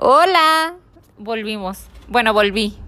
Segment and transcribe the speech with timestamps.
[0.00, 0.76] Hola,
[1.18, 1.86] volvimos.
[2.06, 2.78] Bueno, volví.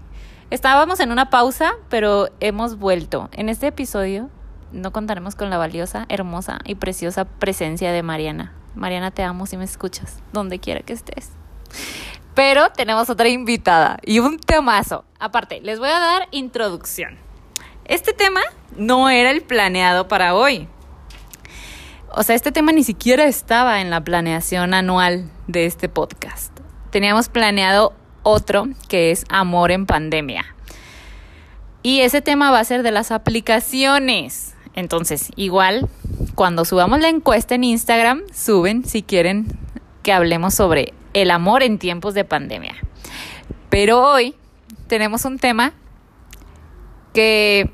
[0.51, 3.29] Estábamos en una pausa, pero hemos vuelto.
[3.33, 4.31] En este episodio
[4.71, 8.53] no contaremos con la valiosa, hermosa y preciosa presencia de Mariana.
[8.77, 11.31] Mariana, te amo si me escuchas, donde quiera que estés.
[12.37, 15.05] Pero tenemos otra invitada y un temazo.
[15.19, 17.19] Aparte, les voy a dar introducción.
[17.87, 18.43] Este tema
[18.77, 20.69] no era el planeado para hoy.
[22.13, 26.60] O sea, este tema ni siquiera estaba en la planeación anual de este podcast.
[26.91, 30.45] Teníamos planeado otro que es amor en pandemia.
[31.83, 34.55] Y ese tema va a ser de las aplicaciones.
[34.75, 35.89] Entonces, igual,
[36.35, 39.47] cuando subamos la encuesta en Instagram, suben si quieren
[40.03, 42.75] que hablemos sobre el amor en tiempos de pandemia.
[43.71, 44.35] Pero hoy
[44.87, 45.73] tenemos un tema
[47.15, 47.71] que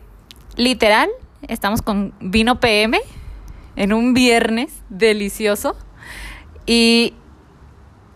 [0.56, 1.08] literal
[1.48, 2.98] estamos con vino PM
[3.76, 5.76] en un viernes delicioso
[6.64, 7.14] y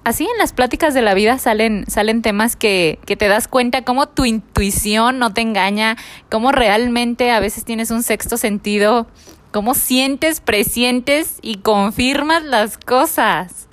[0.04, 3.84] así en las pláticas de la vida salen, salen temas que, que, te das cuenta
[3.84, 5.96] cómo tu intuición no te engaña,
[6.30, 9.06] cómo realmente a veces tienes un sexto sentido,
[9.50, 13.68] cómo sientes, presientes y confirmas las cosas.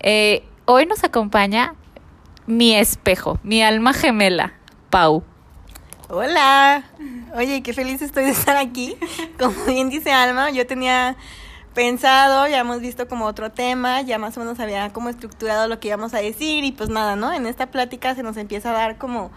[0.00, 1.74] Eh, hoy nos acompaña
[2.46, 4.54] mi espejo, mi alma gemela,
[4.90, 5.24] Pau.
[6.08, 6.84] Hola,
[7.34, 8.96] oye, qué feliz estoy de estar aquí.
[9.38, 11.16] Como bien dice Alma, yo tenía
[11.74, 15.80] pensado, ya hemos visto como otro tema, ya más o menos había como estructurado lo
[15.80, 17.32] que íbamos a decir y pues nada, ¿no?
[17.32, 19.30] En esta plática se nos empieza a dar como,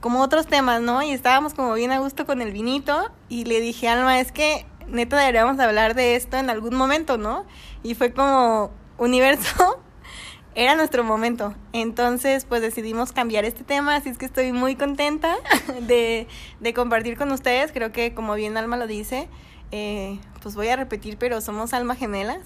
[0.00, 1.02] como otros temas, ¿no?
[1.02, 4.66] Y estábamos como bien a gusto con el vinito y le dije, Alma, es que
[4.88, 7.46] neta deberíamos hablar de esto en algún momento, ¿no?
[7.82, 9.80] Y fue como, universo,
[10.56, 11.54] era nuestro momento.
[11.72, 15.36] Entonces, pues decidimos cambiar este tema, así es que estoy muy contenta
[15.80, 16.26] de,
[16.60, 17.70] de compartir con ustedes.
[17.72, 19.28] Creo que como bien Alma lo dice,
[19.72, 22.40] eh, pues voy a repetir, pero somos almas gemelas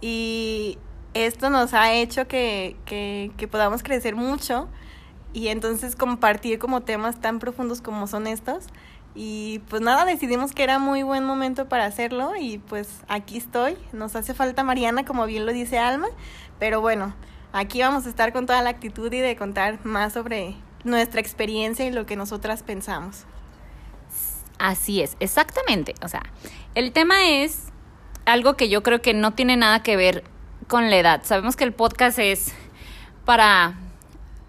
[0.00, 0.78] y
[1.14, 4.68] esto nos ha hecho que, que, que podamos crecer mucho
[5.32, 8.66] y entonces compartir como temas tan profundos como son estos.
[9.14, 13.76] Y pues nada, decidimos que era muy buen momento para hacerlo y pues aquí estoy.
[13.92, 16.06] Nos hace falta Mariana, como bien lo dice Alma,
[16.58, 17.14] pero bueno,
[17.52, 20.54] aquí vamos a estar con toda la actitud y de contar más sobre
[20.84, 23.26] nuestra experiencia y lo que nosotras pensamos.
[24.60, 25.94] Así es, exactamente.
[26.02, 26.22] O sea,
[26.74, 27.68] el tema es
[28.26, 30.22] algo que yo creo que no tiene nada que ver
[30.68, 31.22] con la edad.
[31.24, 32.52] Sabemos que el podcast es
[33.24, 33.74] para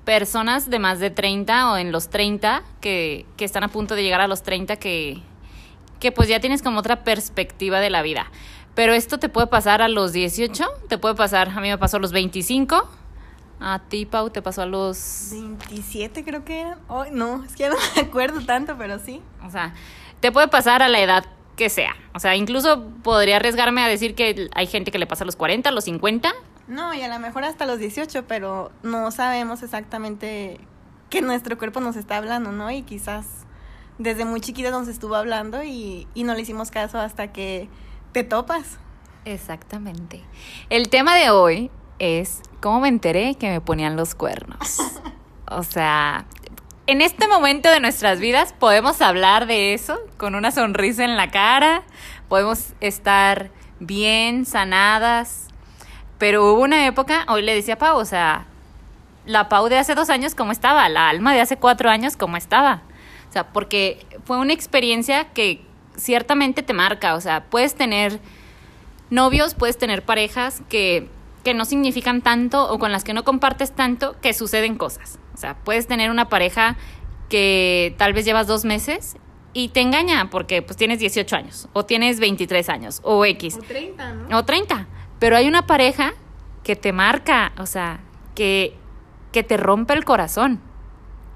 [0.03, 4.03] personas de más de 30 o en los 30 que, que están a punto de
[4.03, 5.21] llegar a los 30 que,
[6.01, 8.29] que pues ya tienes como otra perspectiva de la vida.
[8.75, 11.97] Pero esto te puede pasar a los 18, te puede pasar, a mí me pasó
[11.97, 12.89] a los 25,
[13.61, 15.27] a ti, Pau, te pasó a los...
[15.31, 16.79] 27 creo que eran.
[16.87, 19.21] Oh, no, es que ya no me acuerdo tanto, pero sí.
[19.45, 19.75] O sea,
[20.19, 21.95] te puede pasar a la edad que sea.
[22.15, 25.35] O sea, incluso podría arriesgarme a decir que hay gente que le pasa a los
[25.35, 26.33] 40, a los 50.
[26.67, 30.59] No, y a lo mejor hasta los 18, pero no sabemos exactamente
[31.11, 32.71] qué nuestro cuerpo nos está hablando, ¿no?
[32.71, 33.27] Y quizás
[33.99, 37.69] desde muy chiquita nos estuvo hablando y, y no le hicimos caso hasta que
[38.11, 38.79] te topas.
[39.25, 40.23] Exactamente.
[40.71, 41.69] El tema de hoy
[42.01, 44.77] es cómo me enteré que me ponían los cuernos.
[45.53, 46.23] O sea,
[46.87, 51.29] en este momento de nuestras vidas podemos hablar de eso con una sonrisa en la
[51.29, 51.83] cara,
[52.29, 53.51] podemos estar
[53.81, 55.49] bien, sanadas,
[56.17, 58.45] pero hubo una época, hoy le decía a Pau, o sea,
[59.25, 60.87] la Pau de hace dos años, ¿cómo estaba?
[60.87, 62.81] La alma de hace cuatro años, ¿cómo estaba?
[63.27, 65.65] O sea, porque fue una experiencia que
[65.97, 68.21] ciertamente te marca, o sea, puedes tener
[69.09, 71.09] novios, puedes tener parejas que,
[71.43, 75.19] que no significan tanto o con las que no compartes tanto, que suceden cosas.
[75.33, 76.77] O sea, puedes tener una pareja
[77.29, 79.15] que tal vez llevas dos meses
[79.53, 83.57] y te engaña porque pues tienes 18 años o tienes 23 años o X.
[83.57, 84.37] O 30, ¿no?
[84.37, 84.87] O 30.
[85.19, 86.13] Pero hay una pareja
[86.63, 88.01] que te marca, o sea,
[88.35, 88.75] que,
[89.31, 90.61] que te rompe el corazón.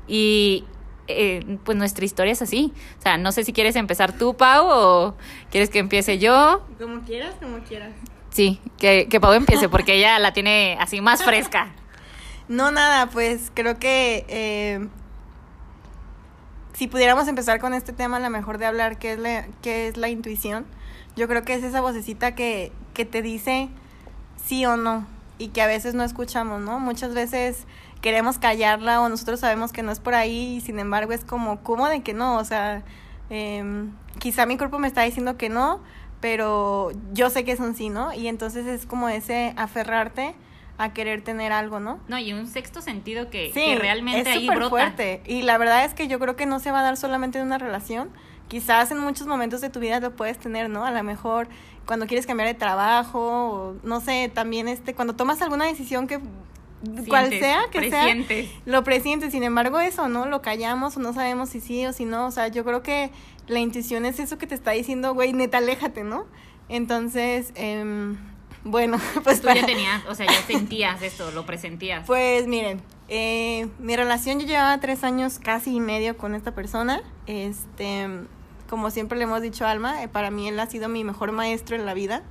[0.07, 0.65] Y
[1.07, 2.73] eh, pues nuestra historia es así.
[2.99, 5.15] O sea, no sé si quieres empezar tú, Pau, o
[5.51, 6.65] quieres que empiece yo.
[6.79, 7.94] Como quieras, como quieras.
[8.35, 11.69] Sí, que, que Pau empiece porque ella la tiene así más fresca.
[12.50, 14.89] No, nada, pues creo que eh,
[16.74, 19.88] si pudiéramos empezar con este tema, a lo mejor de hablar qué es la, qué
[19.88, 20.65] es la intuición,
[21.15, 23.69] yo creo que es esa vocecita que, que te dice
[24.45, 25.07] sí o no
[25.38, 26.81] y que a veces no escuchamos, ¿no?
[26.81, 27.65] Muchas veces
[28.01, 31.63] queremos callarla o nosotros sabemos que no es por ahí y sin embargo es como,
[31.63, 32.36] ¿cómo de que no?
[32.36, 32.83] O sea,
[33.30, 33.63] eh,
[34.19, 35.80] quizá mi cuerpo me está diciendo que no,
[36.25, 38.12] pero yo sé que es un sí, ¿no?
[38.12, 40.33] Y entonces es como ese aferrarte
[40.80, 42.00] a querer tener algo, ¿no?
[42.07, 44.69] No, y un sexto sentido que, sí, que realmente es ahí brota.
[44.69, 45.22] fuerte.
[45.27, 47.45] Y la verdad es que yo creo que no se va a dar solamente en
[47.45, 48.10] una relación.
[48.48, 50.83] Quizás en muchos momentos de tu vida lo puedes tener, ¿no?
[50.83, 51.48] A lo mejor
[51.86, 56.19] cuando quieres cambiar de trabajo, o no sé, también este, cuando tomas alguna decisión que
[57.07, 58.47] cual Sientes, sea que presientes.
[58.49, 59.31] sea, lo presientes.
[59.31, 60.25] Sin embargo, eso, ¿no?
[60.25, 62.27] Lo callamos o no sabemos si sí o si no.
[62.27, 63.11] O sea, yo creo que
[63.47, 66.25] la intuición es eso que te está diciendo, güey, neta, aléjate, ¿no?
[66.69, 68.17] Entonces, em,
[68.63, 72.05] bueno, pues Tú para- ya tenías, o sea, ya sentías esto, lo presentías.
[72.07, 77.01] Pues miren, eh, mi relación yo llevaba tres años casi y medio con esta persona.
[77.27, 78.07] Este,
[78.69, 81.31] como siempre le hemos dicho a Alma, eh, para mí él ha sido mi mejor
[81.31, 82.23] maestro en la vida.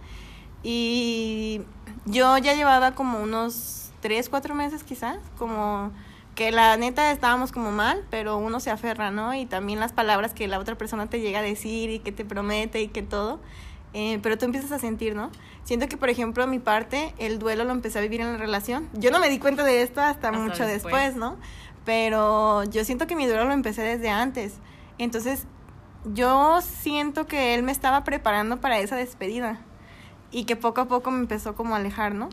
[0.65, 1.61] Y
[2.07, 5.91] yo ya llevaba como unos tres, cuatro meses quizás, como
[6.35, 9.33] que la neta estábamos como mal, pero uno se aferra, ¿no?
[9.33, 12.23] Y también las palabras que la otra persona te llega a decir y que te
[12.23, 13.41] promete y que todo.
[13.95, 15.31] Eh, pero tú empiezas a sentir, ¿no?
[15.63, 18.37] Siento que, por ejemplo, a mi parte, el duelo lo empecé a vivir en la
[18.37, 18.91] relación.
[18.93, 20.93] Yo no me di cuenta de esto hasta, Hasta mucho después.
[20.93, 21.39] después, ¿no?
[21.87, 24.57] Pero yo siento que mi duelo lo empecé desde antes.
[24.99, 25.47] Entonces,
[26.13, 29.61] yo siento que él me estaba preparando para esa despedida
[30.31, 32.29] y que poco a poco me empezó como a alejar, ¿no?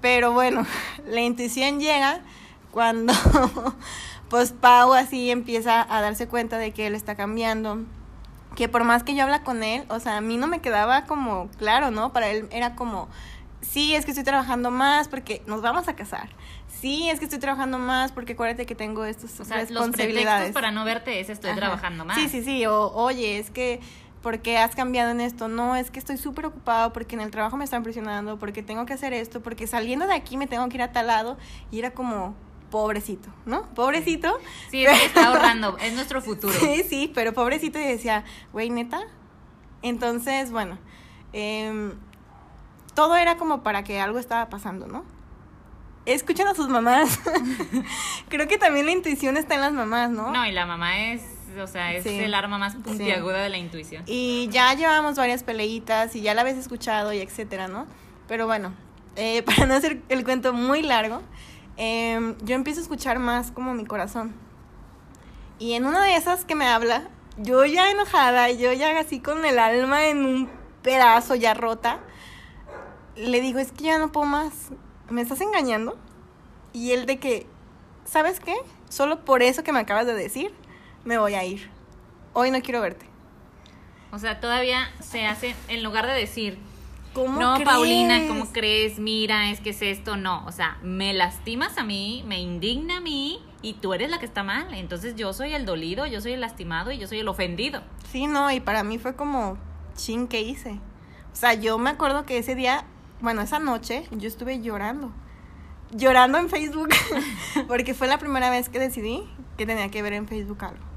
[0.00, 0.66] Pero bueno,
[1.06, 2.20] la intuición llega
[2.70, 3.12] cuando
[4.28, 7.78] pues Pau así empieza a darse cuenta de que él está cambiando,
[8.56, 11.04] que por más que yo habla con él, o sea, a mí no me quedaba
[11.04, 12.12] como claro, ¿no?
[12.12, 13.08] Para él era como,
[13.60, 16.28] sí, es que estoy trabajando más porque nos vamos a casar.
[16.80, 20.26] Sí, es que estoy trabajando más porque acuérdate que tengo estas o sea, los responsabilidades.
[20.26, 21.58] pretextos para no verte es estoy Ajá.
[21.58, 22.16] trabajando más.
[22.16, 22.66] Sí, sí, sí.
[22.66, 23.80] O, oye, es que,
[24.22, 25.48] ¿por qué has cambiado en esto?
[25.48, 28.86] No, es que estoy súper ocupado porque en el trabajo me están presionando, porque tengo
[28.86, 31.38] que hacer esto, porque saliendo de aquí me tengo que ir a tal lado.
[31.70, 32.34] Y era como,
[32.70, 33.62] pobrecito, ¿no?
[33.74, 34.38] Pobrecito.
[34.70, 36.52] Sí, es que está ahorrando, es nuestro futuro.
[36.52, 39.00] Sí, sí, pero pobrecito y decía, güey, neta.
[39.82, 40.78] Entonces, bueno,
[41.32, 41.92] em,
[42.94, 45.04] todo era como para que algo estaba pasando, ¿no?
[46.04, 47.20] Escuchen a sus mamás.
[48.28, 50.32] Creo que también la intuición está en las mamás, ¿no?
[50.32, 51.22] No, y la mamá es,
[51.56, 52.18] o sea, es Sí.
[52.18, 54.02] el arma más puntiaguda de la intuición.
[54.06, 57.86] Y ya llevamos varias peleitas y ya la habías escuchado y etcétera, ¿no?
[58.26, 58.72] Pero bueno,
[59.16, 61.22] eh, para no hacer el cuento muy largo,
[61.76, 64.34] em, yo empiezo a escuchar más como mi corazón.
[65.58, 69.44] Y en una de esas que me habla, yo ya enojada, yo ya así con
[69.44, 70.48] el alma en un
[70.82, 72.00] pedazo ya rota,
[73.16, 74.70] le digo, es que ya no puedo más,
[75.10, 75.98] ¿me estás engañando?
[76.72, 77.46] Y él de que,
[78.04, 78.54] ¿sabes qué?
[78.88, 80.52] Solo por eso que me acabas de decir,
[81.04, 81.70] me voy a ir.
[82.32, 83.06] Hoy no quiero verte.
[84.10, 86.58] O sea, todavía se hace, en lugar de decir,
[87.14, 87.68] ¿Cómo no, crees?
[87.68, 88.98] Paulina, ¿cómo crees?
[88.98, 90.44] Mira, es que es esto, no.
[90.46, 94.26] O sea, me lastimas a mí, me indigna a mí y tú eres la que
[94.26, 94.72] está mal.
[94.74, 97.82] Entonces yo soy el dolido, yo soy el lastimado y yo soy el ofendido.
[98.10, 99.58] Sí, no, y para mí fue como,
[99.96, 100.78] chin, ¿qué hice?
[101.32, 102.84] O sea, yo me acuerdo que ese día,
[103.20, 105.12] bueno, esa noche, yo estuve llorando.
[105.90, 106.90] Llorando en Facebook,
[107.68, 109.22] porque fue la primera vez que decidí
[109.56, 110.87] que tenía que ver en Facebook algo.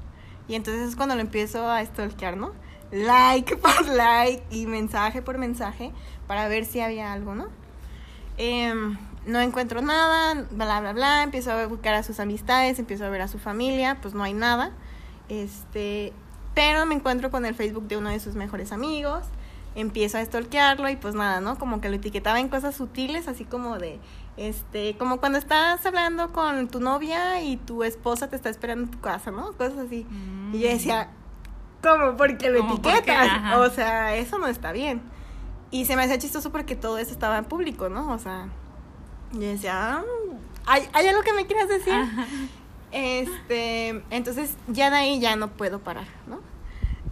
[0.48, 2.52] Y entonces es cuando lo empiezo a stalkear, ¿no?
[2.90, 5.92] Like por like y mensaje por mensaje
[6.26, 7.48] para ver si había algo, ¿no?
[8.36, 11.22] Em, no encuentro nada, bla, bla, bla.
[11.22, 14.34] Empiezo a buscar a sus amistades, empiezo a ver a su familia, pues no hay
[14.34, 14.72] nada.
[15.28, 16.12] Este,
[16.54, 19.24] pero me encuentro con el Facebook de uno de sus mejores amigos.
[19.74, 21.58] Empiezo a stalkearlo y pues nada, ¿no?
[21.58, 23.98] Como que lo etiquetaba en cosas sutiles, así como de,
[24.36, 28.90] este, como cuando estás hablando con tu novia y tu esposa te está esperando en
[28.90, 29.52] tu casa, ¿no?
[29.52, 30.06] Cosas así.
[30.52, 31.08] Y yo decía,
[31.82, 32.16] ¿cómo?
[32.16, 33.56] Porque lo etiquetas.
[33.56, 35.00] O sea, eso no está bien.
[35.70, 38.12] Y se me hacía chistoso porque todo eso estaba en público, ¿no?
[38.12, 38.48] O sea,
[39.32, 40.02] yo decía, "Ah,
[40.66, 41.94] ¿hay, ¿hay algo que me quieras decir?
[41.94, 42.26] Ajá.
[42.90, 46.40] Este, entonces ya de ahí ya no puedo parar, ¿no?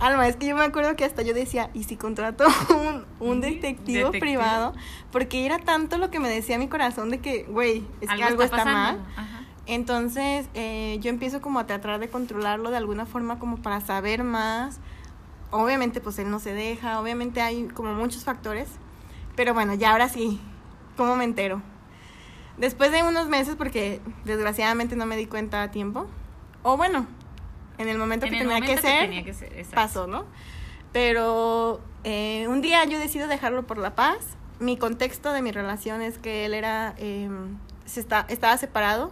[0.01, 3.41] Alma, es que yo me acuerdo que hasta yo decía, ¿y si contrato un, un
[3.41, 4.21] detectivo Detective.
[4.21, 4.73] privado?
[5.13, 8.43] Porque era tanto lo que me decía mi corazón de que, güey, es que algo
[8.43, 9.01] está, mal.
[9.17, 9.41] Ajá.
[9.67, 14.25] Entonces eh, yo empiezo como a tratar de controlarlo de alguna forma como para saber
[14.25, 14.81] más.
[15.53, 18.69] Obviamente pues él no se deja, obviamente hay como muchos factores.
[19.37, 20.41] Pero bueno, ya ahora sí,
[20.97, 21.63] ¿cómo me entero?
[22.59, 26.07] Después de unos meses, porque desgraciadamente no me di cuenta a tiempo.
[26.63, 27.07] O bueno,
[27.81, 29.75] en el momento En que el tenía momento que ser, tenía que ser, exacto.
[29.75, 30.27] pasó, ¿no?
[30.93, 34.19] Pero eh, un día yo decido dejarlo por la paz.
[34.59, 37.31] Mi contexto de mi relación es que él era, eh,
[37.87, 39.11] se está, estaba separado.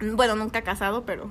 [0.00, 1.30] Bueno, nunca casado, pero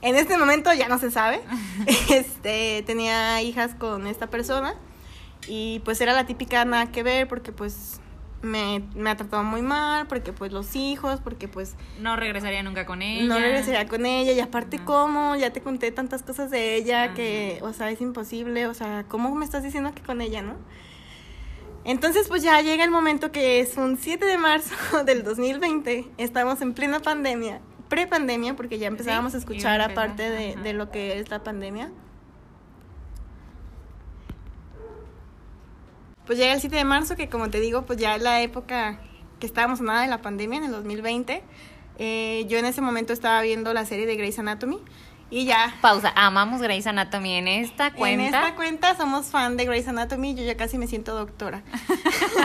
[0.00, 1.42] en este momento ya no se sabe.
[2.10, 4.74] este, tenía hijas con esta persona
[5.46, 8.00] y pues era la típica nada que ver porque pues
[8.42, 12.84] me, me ha tratado muy mal, porque pues los hijos, porque pues No regresaría nunca
[12.86, 13.24] con ella.
[13.26, 14.84] no regresaría con ella y aparte Ajá.
[14.84, 17.14] cómo, ya te conté tantas cosas de ella Ajá.
[17.14, 20.56] que, o sea, es imposible, o sea, ¿cómo me estás diciendo que con ella, no?
[21.84, 26.60] Entonces pues ya llega el momento que es un 7 de marzo del 2020, estamos
[26.62, 31.18] en plena pandemia, pre-pandemia, porque ya empezábamos Sí, a escuchar aparte de, de lo que
[31.18, 31.90] es la pandemia.
[36.26, 38.98] Pues llega el 7 de marzo, que como te digo, pues ya es la época
[39.40, 41.42] que estábamos nada de la pandemia en el 2020.
[41.98, 44.78] Eh, yo en ese momento estaba viendo la serie de Grey's Anatomy
[45.30, 45.74] y ya.
[45.80, 48.22] Pausa, amamos Grey's Anatomy en esta cuenta.
[48.22, 51.62] En esta cuenta somos fan de Grey's Anatomy, yo ya casi me siento doctora.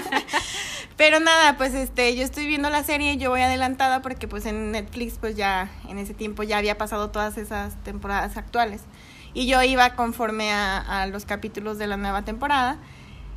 [0.97, 4.71] Pero nada, pues este, yo estoy viendo la serie, yo voy adelantada porque pues en
[4.71, 8.81] Netflix pues ya en ese tiempo ya había pasado todas esas temporadas actuales.
[9.33, 12.79] Y yo iba conforme a, a los capítulos de la nueva temporada.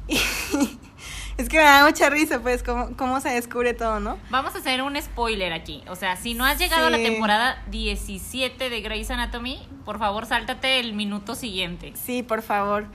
[0.08, 0.16] Y
[1.36, 4.18] es que me da mucha risa, pues, cómo, cómo se descubre todo, ¿no?
[4.30, 5.82] Vamos a hacer un spoiler aquí.
[5.88, 10.26] O sea, si no has llegado a la temporada 17 de Grey's Anatomy, por favor,
[10.26, 11.92] sáltate el minuto siguiente.
[11.96, 12.86] Sí, por favor.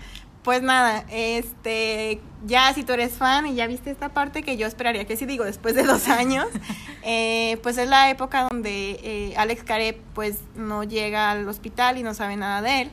[0.44, 4.68] Pues nada, este, ya si tú eres fan y ya viste esta parte que yo
[4.68, 6.46] esperaría que sí digo después de dos años,
[7.02, 12.04] eh, pues es la época donde eh, Alex Caret pues no llega al hospital y
[12.04, 12.92] no sabe nada de él.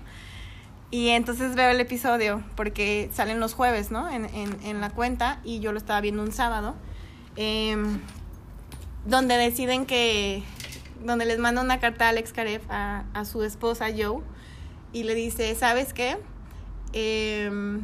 [0.92, 4.08] Y entonces veo el episodio porque salen los jueves, ¿no?
[4.08, 6.76] En, en, en la cuenta y yo lo estaba viendo un sábado.
[7.36, 7.98] em,
[9.06, 10.44] donde deciden que,
[11.04, 14.22] donde les manda una carta a Alex Karev a, a su esposa Joe
[14.92, 16.18] y le dice, ¿sabes qué?
[16.92, 17.80] Em,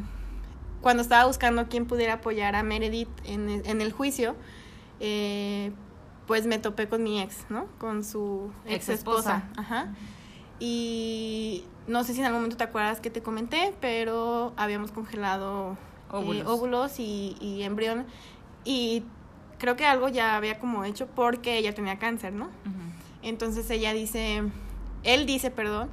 [0.83, 4.37] cuando estaba buscando quién pudiera apoyar a Meredith en el, en el juicio,
[5.01, 5.73] eh,
[6.27, 7.67] pues me topé con mi ex, ¿no?
[7.79, 9.49] Con su ex esposa.
[9.57, 9.95] Ajá.
[10.61, 15.77] Y no sé si en algún momento te acuerdas que te comenté, pero habíamos congelado
[16.13, 16.99] eh, Óvulos.
[16.99, 18.07] y, y embrión.
[18.65, 19.05] Y
[19.59, 22.49] creo que algo ya había como hecho porque ella tenía cáncer, ¿no?
[23.23, 24.43] Entonces ella dice,
[25.05, 25.91] él dice, perdón,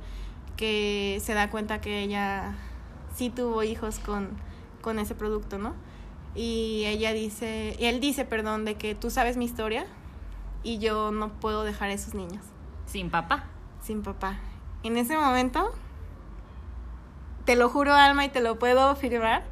[0.58, 2.56] que se da cuenta que ella
[3.16, 4.30] sí tuvo hijos con,
[4.82, 5.74] con ese producto, ¿no?
[6.36, 9.86] Y ella dice, él dice, perdón, de que tú sabes mi historia
[10.64, 12.44] y yo no puedo dejar a esos niños
[12.88, 13.46] Sin papá.
[13.82, 14.40] sin papá.
[14.86, 15.74] En ese momento,
[17.46, 19.44] te lo juro, Alma, y te lo puedo afirmar,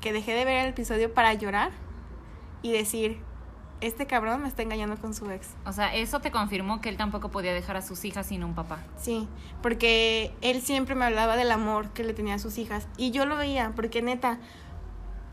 [0.00, 1.70] que dejé de ver el episodio para llorar
[2.60, 3.20] y decir,
[3.80, 5.54] este cabrón me está engañando con su ex.
[5.64, 8.56] O sea, eso te confirmó que él tampoco podía dejar a sus hijas sin un
[8.56, 8.80] papá.
[8.96, 9.28] Sí,
[9.62, 13.26] porque él siempre me hablaba del amor que le tenía a sus hijas y yo
[13.26, 14.40] lo veía, porque neta,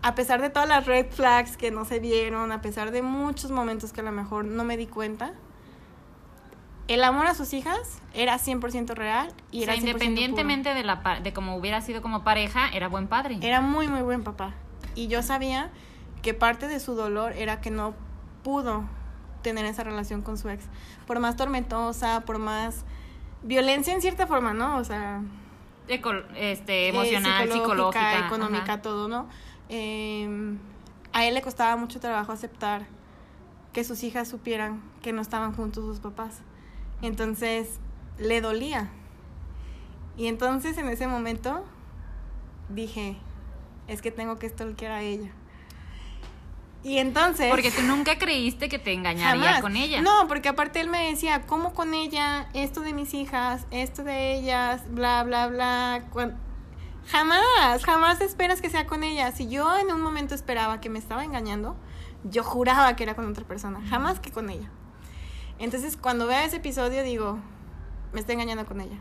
[0.04, 3.50] a pesar de todas las red flags que no se vieron, a pesar de muchos
[3.50, 5.34] momentos que a lo mejor no me di cuenta,
[6.88, 10.84] el amor a sus hijas era 100% real y Y era era 100% independientemente de
[10.84, 13.38] la de cómo hubiera sido como pareja, era buen padre.
[13.42, 14.54] Era muy, muy buen papá.
[14.96, 15.70] Y yo sabía
[16.22, 17.94] que parte de su dolor era que no
[18.44, 18.84] pudo
[19.42, 20.66] tener esa relación con su ex.
[21.06, 22.86] Por más tormentosa, por más
[23.44, 24.78] violencia en cierta forma, ¿no?
[24.78, 25.22] O sea,
[25.88, 28.82] Eco- este, eh, emocional, psicológica, económica, ajá.
[28.82, 29.28] todo, ¿no?
[29.70, 30.58] Eh,
[31.14, 32.86] a él le costaba mucho trabajo aceptar
[33.74, 36.42] que sus hijas supieran que no estaban juntos sus papás.
[37.02, 37.80] Entonces,
[38.18, 38.90] le dolía.
[40.18, 41.64] Y entonces, en ese momento,
[42.70, 43.18] dije,
[43.88, 45.32] es que tengo que stalkear a ella.
[46.84, 47.50] Y entonces...
[47.50, 49.62] Porque tú nunca creíste que te engañaría Jamás.
[49.62, 50.02] con ella.
[50.02, 52.48] No, porque aparte él me decía, ¿cómo con ella?
[52.54, 56.04] Esto de mis hijas, esto de ellas, bla, bla, bla.
[57.08, 59.32] Jamás, jamás esperas que sea con ella.
[59.32, 61.76] Si yo en un momento esperaba que me estaba engañando,
[62.24, 64.70] yo juraba que era con otra persona, jamás que con ella.
[65.60, 67.40] Entonces, cuando veo ese episodio, digo,
[68.14, 68.98] me está engañando con ella.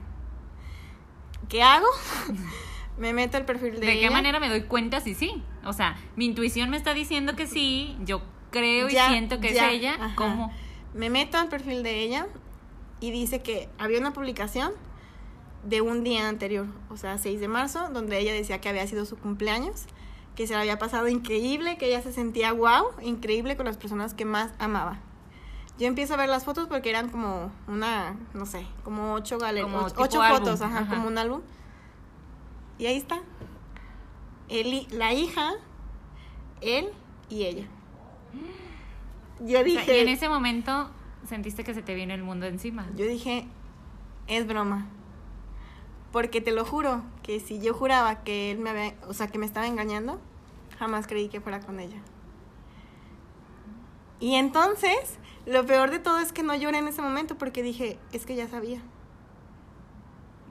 [1.49, 1.87] ¿Qué hago?
[2.99, 5.43] me meto al perfil de, ¿De, qué manera me doy cuenta si sí?
[5.65, 9.53] O sea, mi intuición me está diciendo que sí, yo creo Ya, y siento que
[9.53, 9.95] ya, es ella.
[9.95, 10.17] ajá.
[10.17, 10.53] ¿Cómo?
[10.95, 12.27] Me meto al perfil de ella
[13.01, 14.73] y dice que había una publicación
[15.65, 19.05] de un día anterior, o sea, 6 de marzo, donde ella decía que había sido
[19.05, 19.85] su cumpleaños,
[20.35, 24.15] que se le había pasado increíble, que ella se sentía wow, increíble con las personas
[24.15, 25.01] que más amaba.
[25.79, 29.71] Yo empiezo a ver las fotos porque eran como una, no sé, como ocho galerías,
[29.71, 30.95] Como ocho, álbum, fotos, ajá, ajá.
[30.95, 31.43] como un álbum.
[32.79, 33.21] Y ahí está.
[34.49, 35.53] Él la hija,
[36.61, 36.89] él
[37.29, 37.67] y ella.
[39.41, 40.91] Yo O sea, dije, y en ese momento
[41.27, 42.87] sentiste que se te vino el mundo encima.
[42.97, 43.47] yo dije,
[44.29, 44.87] es broma.
[46.13, 49.39] Porque te lo juro, que si yo juraba que él me había, o sea, que
[49.39, 50.19] me estaba engañando,
[50.79, 51.99] jamás creí que fuera con ella.
[54.21, 57.99] Y entonces, lo peor de todo es que no lloré en ese momento porque dije,
[58.13, 58.83] es que ya sabía.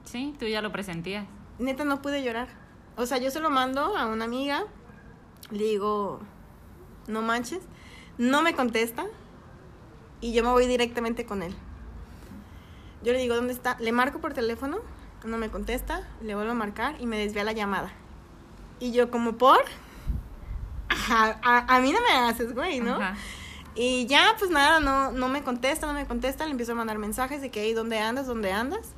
[0.04, 1.26] Sí, tú ya lo presentías.
[1.58, 2.48] Neta, no pude llorar.
[2.96, 4.64] O sea, yo se lo mando a una amiga,
[5.50, 6.20] le digo,
[7.08, 7.60] no manches,
[8.16, 9.04] no me contesta
[10.22, 11.54] y yo me voy directamente con él.
[13.02, 13.76] Yo le digo, ¿dónde está?
[13.78, 14.78] Le marco por teléfono,
[15.24, 17.92] no me contesta, le vuelvo a marcar y me desvía la llamada.
[18.80, 19.58] Y yo como por...
[21.08, 22.94] A, a mí no me haces, güey, ¿no?
[22.94, 23.16] Ajá.
[23.76, 26.98] Y ya, pues nada, no, no me contesta, no me contesta, le empiezo a mandar
[26.98, 28.26] mensajes de que, hey, ¿dónde andas?
[28.26, 28.94] ¿Dónde andas?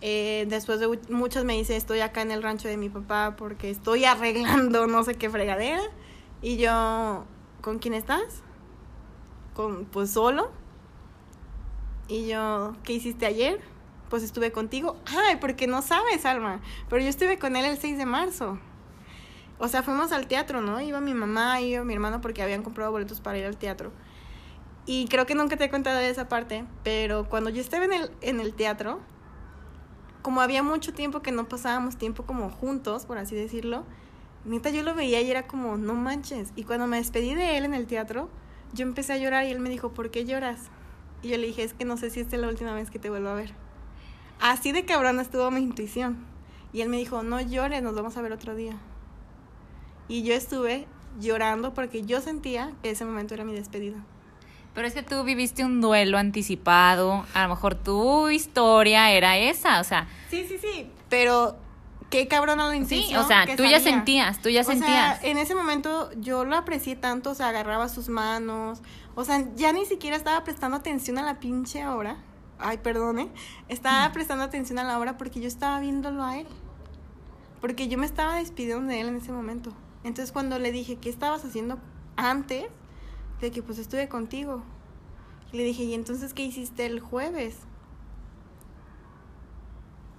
[0.00, 3.70] Eh, después de muchos me dice, estoy acá en el rancho de mi papá porque
[3.70, 5.82] estoy arreglando no sé qué fregadera.
[6.42, 7.24] Y yo,
[7.60, 8.42] ¿con quién estás?
[9.56, 10.50] con, pues solo.
[12.08, 13.60] Y yo, ¿qué hiciste ayer?
[14.10, 14.96] Pues estuve contigo.
[15.06, 16.60] Ay, porque no sabes, Alma.
[16.88, 18.58] Pero yo estuve con él el 6 de marzo.
[19.58, 20.80] O sea, fuimos al teatro, ¿no?
[20.80, 23.90] Iba mi mamá, iba mi hermano porque habían comprado boletos para ir al teatro.
[24.86, 28.10] Y creo que nunca te he contado esa parte, pero cuando yo estaba en el,
[28.20, 29.00] en el teatro,
[30.22, 33.84] como había mucho tiempo que no pasábamos tiempo como juntos, por así decirlo,
[34.44, 36.52] neta yo lo veía y era como, no manches.
[36.54, 38.30] Y cuando me despedí de él en el teatro,
[38.72, 40.70] yo empecé a llorar y él me dijo, ¿por qué lloras?
[41.22, 42.98] Y yo le dije, es que no sé si esta es la última vez que
[43.00, 43.54] te vuelvo a ver.
[44.40, 46.24] Así de cabrón estuvo mi intuición.
[46.72, 48.76] Y él me dijo, no llores, nos vamos a ver otro día.
[50.08, 50.86] Y yo estuve
[51.18, 54.04] llorando porque yo sentía que ese momento era mi despedida.
[54.76, 59.80] Pero es que tú viviste un duelo anticipado, a lo mejor tu historia era esa,
[59.80, 60.06] o sea...
[60.28, 61.56] Sí, sí, sí, pero
[62.10, 62.70] qué cabrón lo.
[62.86, 65.20] Sí, o sea, tú ya sentías, tú ya o sentías.
[65.20, 68.82] Sea, en ese momento yo lo aprecié tanto, o sea, agarraba sus manos,
[69.14, 72.18] o sea, ya ni siquiera estaba prestando atención a la pinche hora.
[72.58, 73.30] Ay, perdone.
[73.68, 76.46] Estaba prestando atención a la hora porque yo estaba viéndolo a él.
[77.62, 79.72] Porque yo me estaba despidiendo de él en ese momento.
[80.04, 81.78] Entonces cuando le dije, ¿qué estabas haciendo
[82.16, 82.66] antes?
[83.40, 84.62] De que pues estuve contigo.
[85.52, 87.58] Y le dije, ¿y entonces qué hiciste el jueves?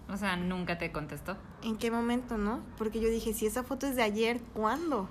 [0.10, 1.36] O sea, nunca te contestó.
[1.64, 2.62] ¿En qué momento, no?
[2.78, 5.10] Porque yo dije, si esa foto es de ayer, ¿cuándo?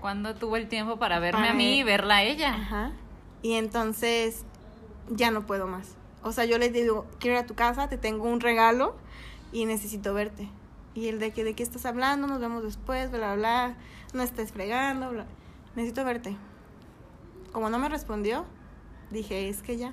[0.00, 2.54] ¿Cuándo tuvo el tiempo para verme para a mí y verla a ella?
[2.54, 2.92] Ajá.
[3.42, 4.44] Y entonces
[5.10, 5.96] ya no puedo más.
[6.22, 8.96] O sea, yo le digo, quiero ir a tu casa, te tengo un regalo
[9.52, 10.48] y necesito verte.
[10.94, 13.74] Y el de que de qué estás hablando, nos vemos después, bla, bla, bla,
[14.14, 15.26] no estés fregando, bla.
[15.76, 16.36] Necesito verte.
[17.52, 18.44] Como no me respondió,
[19.10, 19.92] dije, es que ya.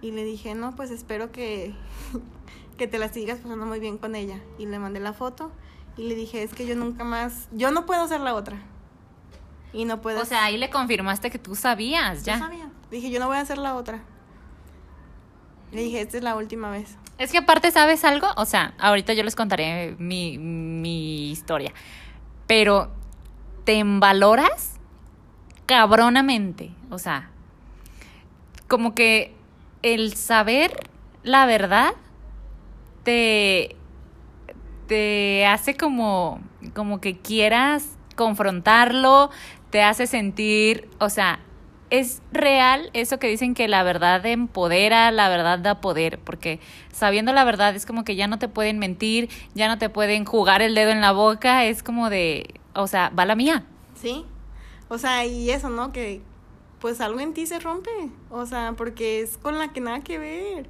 [0.00, 1.74] Y le dije, no, pues espero que,
[2.76, 4.40] que te la sigas pasando muy bien con ella.
[4.58, 5.50] Y le mandé la foto
[5.96, 8.58] y le dije, es que yo nunca más, yo no puedo ser la otra.
[9.72, 10.20] Y no puedo.
[10.20, 12.34] O sea, ahí le confirmaste que tú sabías, ya.
[12.34, 12.70] Yo sabía.
[12.90, 14.02] Dije, yo no voy a ser la otra.
[15.72, 16.96] Le dije, esta es la última vez.
[17.18, 18.28] Es que aparte, ¿sabes algo?
[18.36, 21.72] O sea, ahorita yo les contaré mi, mi historia.
[22.46, 22.92] Pero
[23.64, 24.73] te envaloras
[25.66, 26.70] cabronamente.
[26.90, 27.30] O sea,
[28.68, 29.34] como que
[29.82, 30.88] el saber
[31.22, 31.94] la verdad
[33.02, 33.76] te,
[34.86, 36.40] te hace como,
[36.74, 39.30] como que quieras confrontarlo,
[39.70, 41.40] te hace sentir, o sea,
[41.90, 46.60] es real eso que dicen que la verdad empodera, la verdad da poder, porque
[46.92, 50.24] sabiendo la verdad es como que ya no te pueden mentir, ya no te pueden
[50.24, 53.64] jugar el dedo en la boca, es como de, o sea, va la mía.
[53.94, 54.24] Sí,
[54.94, 55.92] o sea, y eso, ¿no?
[55.92, 56.22] Que
[56.80, 57.90] pues algo en ti se rompe,
[58.30, 60.68] o sea, porque es con la que nada que ver.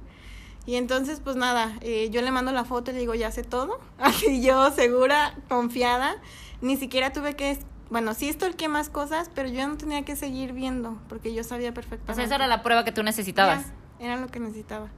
[0.65, 3.43] Y entonces, pues nada, eh, yo le mando la foto y le digo, ya sé
[3.43, 3.79] todo.
[3.99, 6.15] Así yo, segura, confiada,
[6.61, 7.57] ni siquiera tuve que
[7.89, 11.73] bueno, sí que más cosas, pero yo no tenía que seguir viendo, porque yo sabía
[11.73, 12.11] perfectamente.
[12.11, 13.65] O sea, esa era la prueba que tú necesitabas.
[13.99, 14.89] era lo que necesitaba.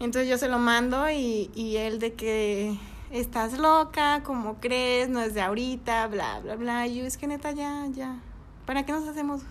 [0.00, 2.78] Entonces yo se lo mando y, y él de que
[3.10, 6.86] estás loca, como crees, no es de ahorita, bla, bla, bla.
[6.86, 8.20] Y yo es que neta, ya, ya.
[8.66, 9.42] ¿Para qué nos hacemos?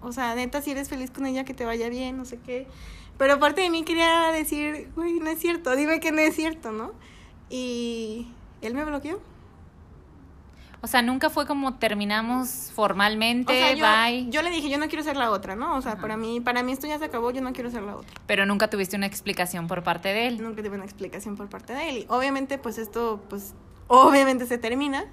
[0.00, 2.66] O sea, neta, si eres feliz con ella, que te vaya bien, no sé qué.
[3.18, 6.70] Pero aparte de mí quería decir, uy, no es cierto, dime que no es cierto,
[6.70, 6.92] ¿no?
[7.50, 8.28] Y
[8.62, 9.20] él me bloqueó.
[10.80, 14.30] O sea, nunca fue como terminamos formalmente, yo, bye.
[14.30, 15.76] Yo le dije, yo no quiero ser la otra, ¿no?
[15.76, 17.96] O sea, para mí, para mí esto ya se acabó, yo no quiero ser la
[17.96, 18.10] otra.
[18.26, 20.40] Pero nunca tuviste una explicación por parte de él.
[20.40, 21.96] Nunca tuve una explicación por parte de él.
[21.98, 23.54] Y obviamente, pues esto, pues,
[23.88, 25.06] obviamente se termina.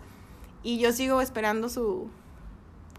[0.61, 2.09] Y yo sigo esperando su.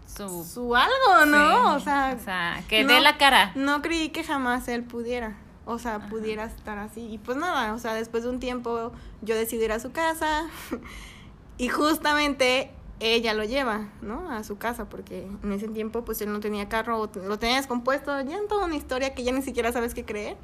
[0.05, 1.75] Su, su algo, ¿no?
[1.75, 2.17] o sea.
[2.19, 3.51] O sea, que dé la cara.
[3.55, 5.37] No creí que jamás él pudiera.
[5.65, 7.01] O sea, pudiera estar así.
[7.11, 10.47] Y pues nada, o sea, después de un tiempo yo decidí ir a su casa.
[11.57, 14.31] Y justamente ella lo lleva, ¿no?
[14.31, 18.19] A su casa, porque en ese tiempo pues él no tenía carro, lo tenía descompuesto,
[18.21, 20.37] ya en toda una historia que ya ni siquiera sabes qué creer.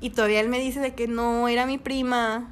[0.00, 2.48] Y todavía él me dice de que no era mi prima.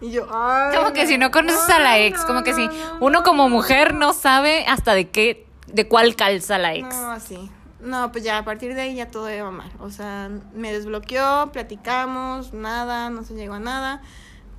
[0.00, 0.76] Y yo, ay.
[0.76, 2.68] Como que si no conoces a la ex, como que si
[3.00, 6.94] uno como mujer no sabe hasta de qué, de cuál calza la ex.
[6.94, 7.50] No, sí.
[7.80, 9.70] No, pues ya a partir de ahí ya todo iba mal.
[9.80, 14.02] O sea, me desbloqueó, platicamos, nada, no se llegó a nada.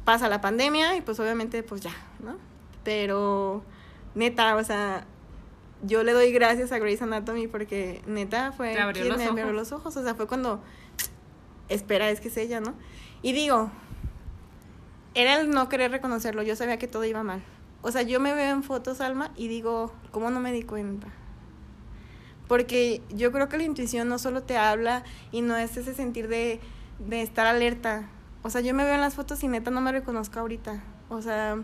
[0.05, 2.35] Pasa la pandemia y pues obviamente pues ya, ¿no?
[2.83, 3.63] Pero
[4.15, 5.05] neta, o sea,
[5.83, 9.95] yo le doy gracias a Grace Anatomy porque neta fue quien me abrió los ojos.
[9.97, 10.61] O sea, fue cuando,
[11.69, 12.73] espera, es que es ella, ¿no?
[13.21, 13.69] Y digo,
[15.15, 16.43] era el no querer reconocerlo.
[16.43, 17.41] Yo sabía que todo iba mal.
[17.81, 21.07] O sea, yo me veo en fotos, Alma, y digo, ¿cómo no me di cuenta?
[22.47, 26.27] Porque yo creo que la intuición no solo te habla y no es ese sentir
[26.29, 26.61] de,
[26.99, 28.07] de estar alerta.
[28.41, 30.81] O sea, yo me veo en las fotos y neta no me reconozco ahorita.
[31.09, 31.61] O sea,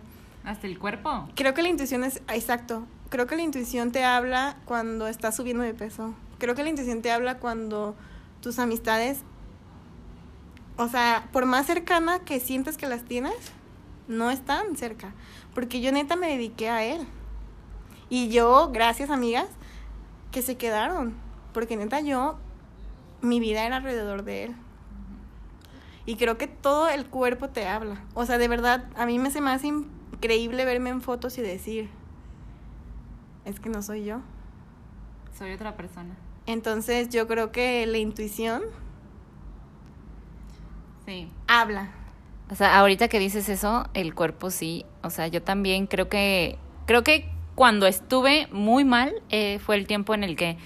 [0.50, 1.28] hasta el cuerpo.
[1.36, 5.64] Creo que la intuición es, exacto, creo que la intuición te habla cuando estás subiendo
[5.64, 7.96] de peso, Creo que la intuición te habla cuando
[8.42, 9.24] tus amistades,
[10.78, 13.36] o sea, por más cercana que sientes que las tienes,
[14.08, 15.14] no están cerca.
[15.54, 17.06] Porque yo neta me dediqué a él.
[18.10, 19.48] Y yo, gracias amigas,
[20.32, 21.14] que se quedaron.
[21.54, 22.38] Porque neta yo,
[23.22, 24.56] mi vida era alrededor de él.
[26.06, 28.02] Y creo que todo el cuerpo te habla.
[28.14, 29.62] O sea, de verdad, a mí me hace más
[30.20, 31.90] increíble verme en fotos y decir,
[33.46, 34.20] es que no soy yo.
[35.38, 36.18] Soy otra persona.
[36.46, 38.64] Entonces yo creo que la intuición
[41.06, 41.32] Sí.
[41.48, 41.92] habla.
[42.52, 44.86] O sea, ahorita que dices eso, el cuerpo sí.
[45.04, 46.58] O sea, yo también creo que.
[46.86, 50.58] Creo que cuando estuve muy mal, eh, fue el tiempo en el que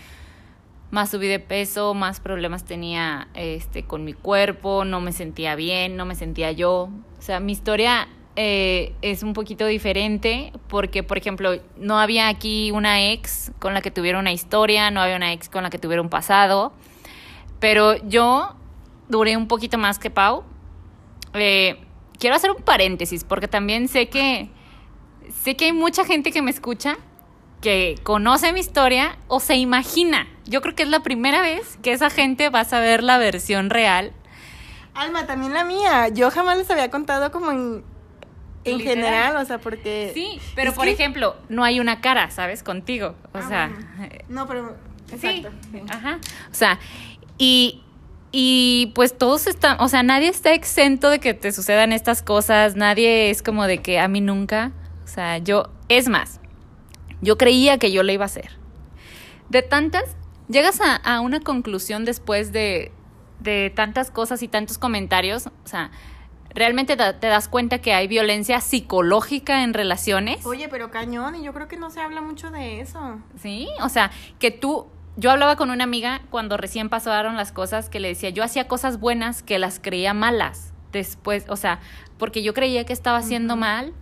[0.92, 5.96] más subí de peso, más problemas tenía este, con mi cuerpo, no me sentía bien,
[5.98, 6.90] no me sentía yo.
[7.20, 12.72] O sea, mi historia eh, es un poquito diferente porque, por ejemplo, no había aquí
[12.72, 15.78] una ex con la que tuviera una historia, no había una ex con la que
[15.78, 16.74] tuviera un pasado,
[17.60, 18.56] pero yo
[19.08, 20.44] duré un poquito más que Pau.
[21.34, 21.80] Eh,
[22.18, 24.50] quiero hacer un paréntesis porque también sé que
[25.44, 26.98] sé que hay mucha gente que me escucha
[27.62, 30.28] que conoce mi historia o se imagina.
[30.46, 33.70] Yo creo que es la primera vez que esa gente va a saber la versión
[33.70, 34.12] real.
[34.94, 36.10] Alma, también la mía.
[36.10, 37.84] Yo jamás les había contado como en,
[38.66, 38.96] en Literal.
[39.04, 40.12] general, o sea, porque...
[40.14, 42.64] Sí, pero por que- ejemplo, no hay una cara, ¿sabes?
[42.64, 43.16] Contigo.
[43.34, 44.16] O Ah, sea, bueno.
[44.30, 44.76] No, pero...
[45.12, 45.50] Exacto.
[45.72, 45.82] sí.
[45.90, 46.20] ajá.
[46.52, 46.80] O sea,
[47.38, 47.82] y,
[48.32, 52.76] y pues todos están, o sea, nadie está exento de que te sucedan estas cosas,
[52.76, 54.72] nadie es como de que a mí nunca,
[55.04, 56.40] o sea, yo, es más,
[57.22, 58.50] yo creía que yo lo iba a hacer.
[59.50, 60.04] De tantas,
[60.50, 62.92] llegas a, a una conclusión después de,
[63.40, 65.92] de tantas cosas y tantos comentarios, o sea,
[66.56, 70.46] realmente te, das cuenta que hay violencia psicológica en relaciones.
[70.46, 73.20] Oye, pero cañón, y yo creo que no se habla mucho de eso.
[73.42, 74.88] Sí, o sea, que tú,
[75.18, 78.68] yo hablaba con una amiga cuando recién pasaron las cosas que le decía, yo hacía
[78.68, 81.80] cosas buenas que las creía malas después, o sea,
[82.18, 83.94] porque yo creía que estaba haciendo mal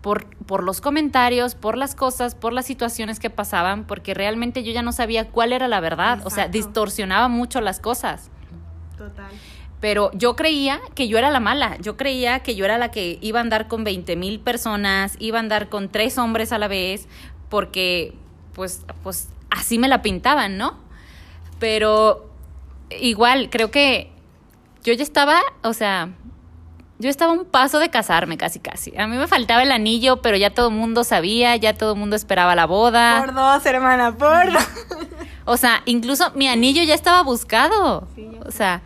[0.00, 4.72] por, por los comentarios, por las cosas, por las situaciones que pasaban, porque realmente yo
[4.72, 8.30] ya no sabía cuál era la verdad, o sea, distorsionaba mucho las cosas.
[8.96, 9.30] Total.
[9.80, 13.18] Pero yo creía que yo era la mala, yo creía que yo era la que
[13.20, 16.66] iba a andar con 20 mil personas, iba a andar con tres hombres a la
[16.66, 17.06] vez,
[17.48, 18.14] porque
[18.54, 20.76] pues, pues así me la pintaban, ¿no?
[21.60, 22.28] Pero
[22.90, 24.10] igual, creo que
[24.82, 26.08] yo ya estaba, o sea,
[26.98, 28.96] yo estaba a un paso de casarme casi casi.
[28.98, 31.98] A mí me faltaba el anillo, pero ya todo el mundo sabía, ya todo el
[31.98, 33.20] mundo esperaba la boda.
[33.20, 34.64] Por dos, hermana, por dos.
[35.44, 38.08] O sea, incluso mi anillo ya estaba buscado.
[38.14, 38.82] Sí, o sea,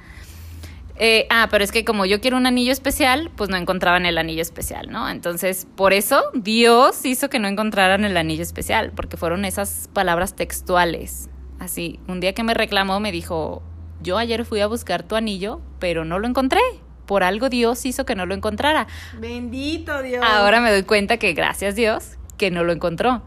[0.96, 4.18] eh, ah, pero es que como yo quiero un anillo especial, pues no encontraban el
[4.18, 5.08] anillo especial, ¿no?
[5.08, 10.34] Entonces, por eso Dios hizo que no encontraran el anillo especial, porque fueron esas palabras
[10.36, 11.28] textuales.
[11.58, 13.62] Así, un día que me reclamó, me dijo,
[14.02, 16.60] yo ayer fui a buscar tu anillo, pero no lo encontré.
[17.06, 18.86] Por algo Dios hizo que no lo encontrara.
[19.18, 20.24] Bendito Dios.
[20.26, 23.22] Ahora me doy cuenta que gracias Dios que no lo encontró.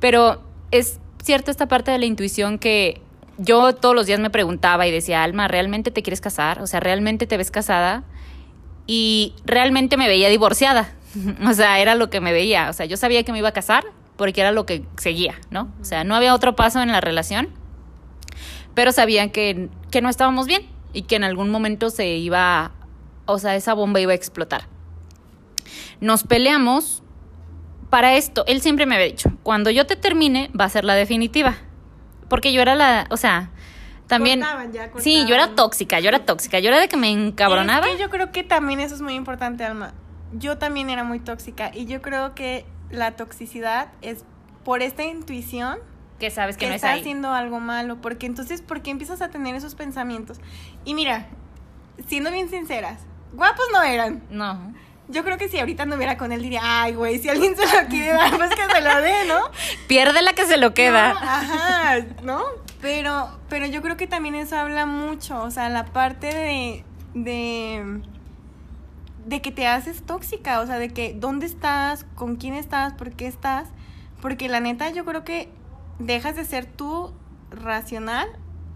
[0.00, 3.00] Pero es cierto esta parte de la intuición que
[3.38, 6.62] yo todos los días me preguntaba y decía, Alma, ¿realmente te quieres casar?
[6.62, 8.04] O sea, ¿realmente te ves casada?
[8.86, 10.92] Y realmente me veía divorciada.
[11.46, 12.70] o sea, era lo que me veía.
[12.70, 13.84] O sea, yo sabía que me iba a casar
[14.16, 15.70] porque era lo que seguía, ¿no?
[15.80, 17.48] O sea, no había otro paso en la relación,
[18.74, 22.72] pero sabía que, que no estábamos bien y que en algún momento se iba,
[23.26, 24.68] o sea, esa bomba iba a explotar.
[26.00, 27.02] Nos peleamos
[27.90, 28.44] para esto.
[28.46, 31.56] Él siempre me había dicho, cuando yo te termine va a ser la definitiva.
[32.28, 33.50] Porque yo era la, o sea,
[34.06, 34.40] también...
[34.40, 37.86] Cortaban ya, sí, yo era tóxica, yo era tóxica, yo era de que me encabronaba.
[37.86, 39.94] Es que yo creo que también eso es muy importante, Alma.
[40.32, 44.24] Yo también era muy tóxica y yo creo que la toxicidad es
[44.64, 45.78] por esta intuición
[46.18, 47.00] Que sabes que, que no es está ahí.
[47.00, 50.38] haciendo algo malo, porque entonces, ¿por qué empiezas a tener esos pensamientos?
[50.84, 51.26] Y mira,
[52.08, 53.00] siendo bien sinceras,
[53.32, 54.22] guapos no eran.
[54.30, 54.72] No.
[55.08, 57.88] Yo creo que si ahorita anduviera con él diría, ay, güey, si alguien se lo
[57.88, 59.38] quiere dar, pues que se lo dé, ¿no?
[59.88, 61.14] Pierde la que se lo queda.
[61.14, 62.42] No, ajá, ¿no?
[62.80, 68.00] Pero, pero yo creo que también eso habla mucho, o sea, la parte de, de,
[69.26, 73.12] de que te haces tóxica, o sea, de que dónde estás, con quién estás, por
[73.12, 73.68] qué estás,
[74.20, 75.48] porque la neta yo creo que
[75.98, 77.14] dejas de ser tú
[77.50, 78.28] racional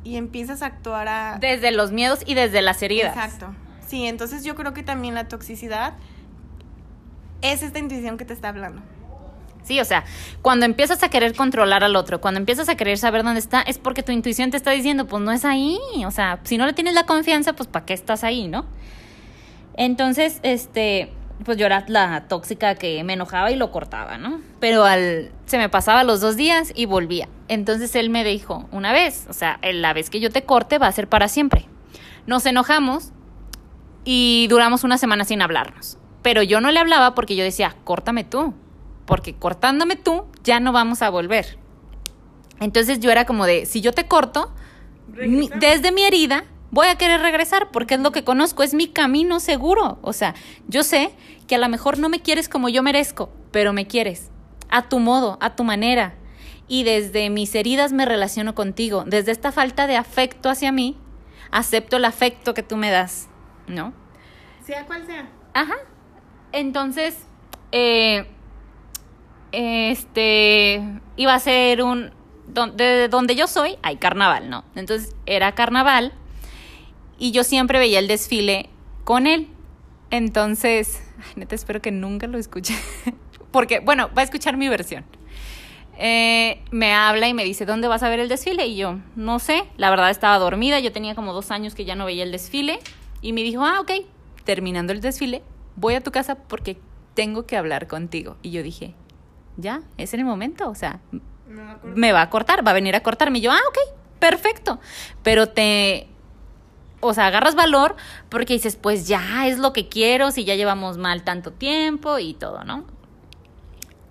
[0.05, 1.39] y empiezas a actuar a...
[1.41, 3.15] Desde los miedos y desde las heridas.
[3.15, 3.55] Exacto.
[3.87, 5.95] Sí, entonces yo creo que también la toxicidad
[7.43, 8.83] es esta intuición que te está hablando.
[9.63, 10.05] Sí, o sea,
[10.43, 13.79] cuando empiezas a querer controlar al otro, cuando empiezas a querer saber dónde está, es
[13.79, 15.79] porque tu intuición te está diciendo, pues no es ahí.
[16.07, 18.65] O sea, si no le tienes la confianza, pues ¿para qué estás ahí, no?
[19.75, 21.13] Entonces, este,
[21.45, 24.41] pues yo era la tóxica que me enojaba y lo cortaba, ¿no?
[24.61, 27.29] Pero al se me pasaba los dos días y volvía.
[27.49, 30.87] Entonces él me dijo una vez, o sea, la vez que yo te corte va
[30.87, 31.67] a ser para siempre.
[32.27, 33.13] Nos enojamos
[34.05, 35.99] y duramos una semana sin hablarnos.
[36.23, 38.55] Pero yo no le hablaba porque yo decía, córtame tú,
[39.07, 41.59] porque cortándome tú ya no vamos a volver.
[42.61, 44.53] Entonces yo era como de, si yo te corto,
[45.27, 48.89] mi- desde mi herida voy a querer regresar porque es lo que conozco, es mi
[48.89, 49.99] camino seguro.
[50.03, 50.35] O sea,
[50.69, 51.11] yo sé
[51.49, 54.31] que a lo mejor no me quieres como yo merezco, pero me quieres,
[54.69, 56.15] a tu modo, a tu manera.
[56.69, 60.97] Y desde mis heridas me relaciono contigo, desde esta falta de afecto hacia mí,
[61.51, 63.29] acepto el afecto que tú me das,
[63.67, 63.93] ¿no?
[64.65, 65.29] Sea cual sea.
[65.55, 65.75] Ajá.
[66.53, 67.19] Entonces,
[67.73, 68.27] eh,
[69.53, 70.83] este,
[71.17, 72.11] iba a ser un,
[72.75, 74.65] de donde yo soy hay carnaval, ¿no?
[74.75, 76.13] Entonces era carnaval
[77.19, 78.69] y yo siempre veía el desfile
[79.05, 79.49] con él.
[80.11, 81.03] Entonces,
[81.37, 82.75] neta, espero que nunca lo escuche.
[83.53, 85.05] Porque, bueno, va a escuchar mi versión.
[85.99, 88.67] Eh, me habla y me dice, ¿dónde vas a ver el desfile?
[88.67, 91.95] Y yo, no sé, la verdad estaba dormida, yo tenía como dos años que ya
[91.95, 92.79] no veía el desfile.
[93.21, 93.93] Y me dijo, ah, ok,
[94.45, 95.43] terminando el desfile,
[95.77, 96.79] voy a tu casa porque
[97.15, 98.37] tengo que hablar contigo.
[98.43, 98.95] Y yo dije,
[99.57, 101.01] ya, es en el momento, o sea,
[101.47, 101.99] Me va a cortar.
[101.99, 103.39] me va a cortar, va a venir a cortarme.
[103.39, 103.79] Y yo, ah, ok,
[104.19, 104.81] perfecto.
[105.23, 106.09] Pero te,
[107.01, 107.97] o sea, agarras valor
[108.29, 112.35] porque dices, pues ya es lo que quiero, si ya llevamos mal tanto tiempo y
[112.35, 112.85] todo, ¿no?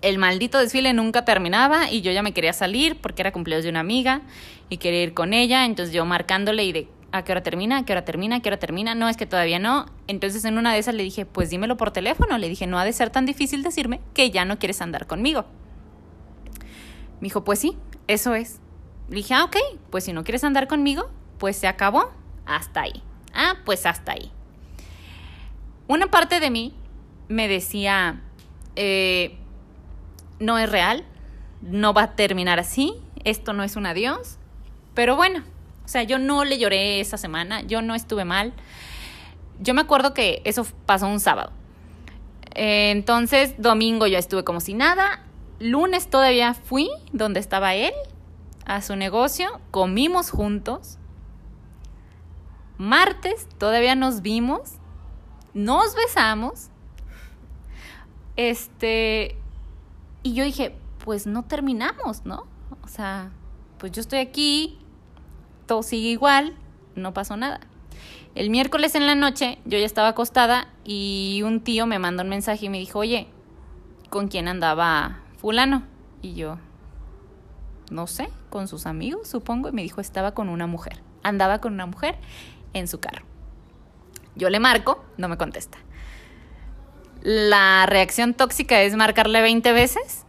[0.02, 3.70] El maldito desfile nunca terminaba y yo ya me quería salir porque era cumpleaños de
[3.70, 4.22] una amiga
[4.70, 7.84] y quería ir con ella, entonces yo marcándole y de a qué hora termina, a
[7.84, 9.86] qué hora termina, a qué hora termina, no, es que todavía no.
[10.06, 12.84] Entonces en una de esas le dije, pues dímelo por teléfono, le dije, no ha
[12.84, 15.44] de ser tan difícil decirme que ya no quieres andar conmigo.
[17.20, 18.60] Me dijo, pues sí, eso es.
[19.08, 19.56] Le dije, ah, ok,
[19.90, 22.12] pues si no quieres andar conmigo, pues se acabó,
[22.46, 23.02] hasta ahí.
[23.34, 24.30] Ah, pues hasta ahí.
[25.88, 26.74] Una parte de mí
[27.28, 28.20] me decía,
[28.76, 29.36] eh,
[30.38, 31.04] no es real,
[31.62, 32.94] no va a terminar así,
[33.24, 34.38] esto no es un adiós,
[34.94, 35.42] pero bueno,
[35.90, 38.52] sea, yo no le lloré esa semana, yo no estuve mal.
[39.60, 41.52] Yo me acuerdo que eso pasó un sábado.
[42.54, 45.24] Eh, entonces, domingo yo estuve como si nada.
[45.58, 47.92] Lunes todavía fui donde estaba él,
[48.64, 50.98] a su negocio, comimos juntos.
[52.78, 54.74] Martes todavía nos vimos,
[55.52, 56.68] nos besamos.
[58.36, 59.36] Este,
[60.22, 60.74] y yo dije,
[61.04, 62.46] pues no terminamos, ¿no?
[62.82, 63.32] O sea,
[63.78, 64.78] pues yo estoy aquí,
[65.82, 66.54] sigue igual,
[66.94, 67.60] no pasó nada.
[68.34, 72.28] El miércoles en la noche yo ya estaba acostada y un tío me mandó un
[72.28, 73.28] mensaje y me dijo, oye,
[74.08, 75.84] ¿con quién andaba fulano?
[76.22, 76.58] Y yo,
[77.90, 81.02] no sé, con sus amigos, supongo, y me dijo, estaba con una mujer.
[81.22, 82.16] Andaba con una mujer
[82.72, 83.24] en su carro.
[84.36, 85.78] Yo le marco, no me contesta.
[87.22, 90.24] La reacción tóxica es marcarle 20 veces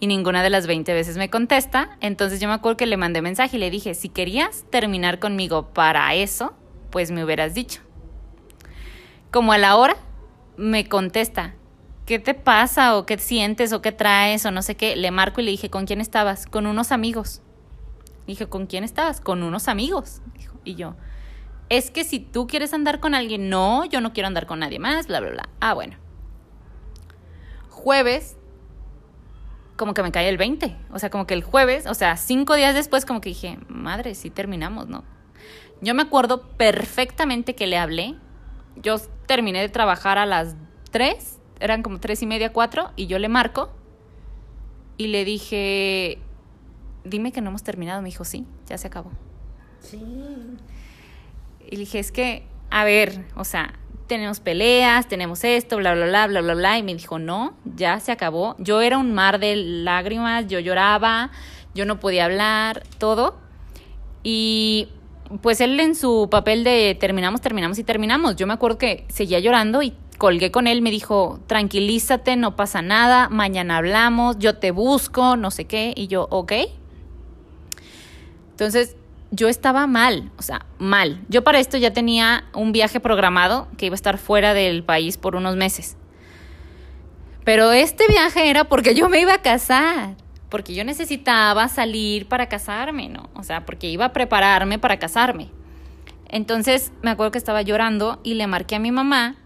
[0.00, 1.96] y ninguna de las 20 veces me contesta.
[2.00, 5.72] Entonces yo me acuerdo que le mandé mensaje y le dije, si querías terminar conmigo
[5.72, 6.54] para eso,
[6.90, 7.80] pues me hubieras dicho.
[9.30, 9.96] Como a la hora,
[10.56, 11.54] me contesta,
[12.06, 14.96] ¿qué te pasa o qué sientes o qué traes o no sé qué?
[14.96, 16.46] Le marco y le dije, ¿con quién estabas?
[16.46, 17.42] Con unos amigos.
[18.26, 19.20] Dije, ¿con quién estabas?
[19.20, 20.22] Con unos amigos.
[20.64, 20.94] Y yo,
[21.68, 24.78] es que si tú quieres andar con alguien, no, yo no quiero andar con nadie
[24.78, 25.48] más, bla, bla, bla.
[25.60, 25.96] Ah, bueno.
[27.68, 28.36] Jueves,
[29.76, 30.76] como que me cae el 20.
[30.92, 34.14] O sea, como que el jueves, o sea, cinco días después, como que dije, madre,
[34.14, 35.04] sí terminamos, ¿no?
[35.80, 38.14] Yo me acuerdo perfectamente que le hablé.
[38.76, 40.56] Yo terminé de trabajar a las
[40.90, 43.72] 3, eran como tres y media, cuatro, y yo le marco
[44.96, 46.18] y le dije,
[47.04, 48.00] dime que no hemos terminado.
[48.02, 49.10] Me dijo, sí, ya se acabó.
[49.80, 50.00] Sí.
[51.66, 53.74] Y le dije, es que, a ver, o sea,
[54.06, 56.78] tenemos peleas, tenemos esto, bla, bla, bla, bla, bla, bla.
[56.78, 58.56] Y me dijo, no, ya se acabó.
[58.58, 61.30] Yo era un mar de lágrimas, yo lloraba,
[61.74, 63.36] yo no podía hablar, todo.
[64.22, 64.88] Y
[65.42, 68.36] pues él en su papel de terminamos, terminamos y terminamos.
[68.36, 72.82] Yo me acuerdo que seguía llorando y colgué con él, me dijo, tranquilízate, no pasa
[72.82, 75.92] nada, mañana hablamos, yo te busco, no sé qué.
[75.96, 76.52] Y yo, ok.
[78.50, 78.96] Entonces,
[79.34, 81.20] yo estaba mal, o sea, mal.
[81.28, 85.18] Yo para esto ya tenía un viaje programado que iba a estar fuera del país
[85.18, 85.96] por unos meses.
[87.44, 90.16] Pero este viaje era porque yo me iba a casar,
[90.48, 93.28] porque yo necesitaba salir para casarme, ¿no?
[93.34, 95.50] O sea, porque iba a prepararme para casarme.
[96.28, 99.36] Entonces me acuerdo que estaba llorando y le marqué a mi mamá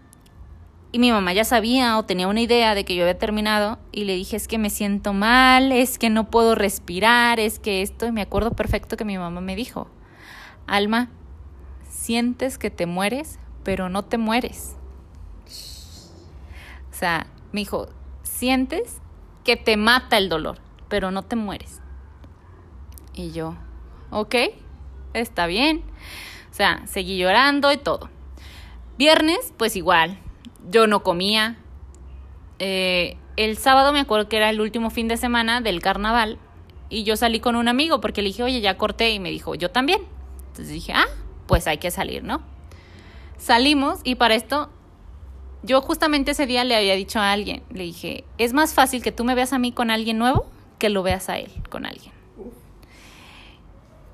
[0.91, 4.05] y mi mamá ya sabía o tenía una idea de que yo había terminado y
[4.05, 8.07] le dije es que me siento mal, es que no puedo respirar, es que esto
[8.07, 9.87] y me acuerdo perfecto que mi mamá me dijo,
[10.65, 11.09] Alma,
[11.87, 14.75] sientes que te mueres, pero no te mueres.
[16.91, 17.89] O sea, me dijo,
[18.23, 18.99] sientes
[19.43, 20.57] que te mata el dolor,
[20.89, 21.81] pero no te mueres.
[23.13, 23.55] Y yo,
[24.09, 24.35] ok,
[25.13, 25.83] está bien.
[26.51, 28.09] O sea, seguí llorando y todo.
[28.97, 30.19] Viernes, pues igual,
[30.69, 31.57] yo no comía.
[32.59, 36.37] Eh, el sábado me acuerdo que era el último fin de semana del carnaval
[36.89, 39.55] y yo salí con un amigo porque le dije, oye, ya corté y me dijo,
[39.55, 40.01] yo también.
[40.47, 41.07] Entonces dije, ah,
[41.47, 42.41] pues hay que salir, ¿no?
[43.37, 44.69] Salimos y para esto,
[45.63, 49.11] yo justamente ese día le había dicho a alguien, le dije, es más fácil que
[49.11, 50.45] tú me veas a mí con alguien nuevo
[50.77, 52.11] que lo veas a él con alguien.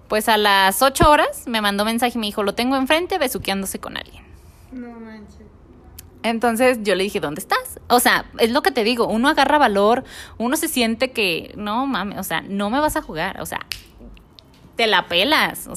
[0.08, 3.79] Pues a las ocho horas me mandó mensaje y me dijo, lo tengo enfrente besuqueándose
[3.79, 4.23] con alguien.
[4.71, 5.47] No manches.
[6.25, 7.79] Entonces yo le dije, ¿dónde estás?
[7.88, 10.03] O sea, es lo que te digo, uno agarra valor,
[10.39, 13.59] uno se siente que, no mames, o sea, no me vas a jugar, o sea,
[14.75, 15.69] te la pelas.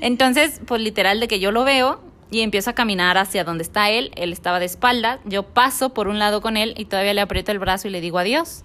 [0.00, 2.00] Entonces, pues literal de que yo lo veo
[2.32, 6.08] y empiezo a caminar hacia donde está él, él estaba de espalda, yo paso por
[6.08, 8.64] un lado con él y todavía le aprieto el brazo y le digo adiós.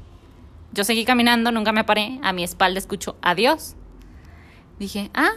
[0.73, 3.75] Yo seguí caminando, nunca me paré, a mi espalda escucho adiós.
[4.79, 5.33] Dije, ah,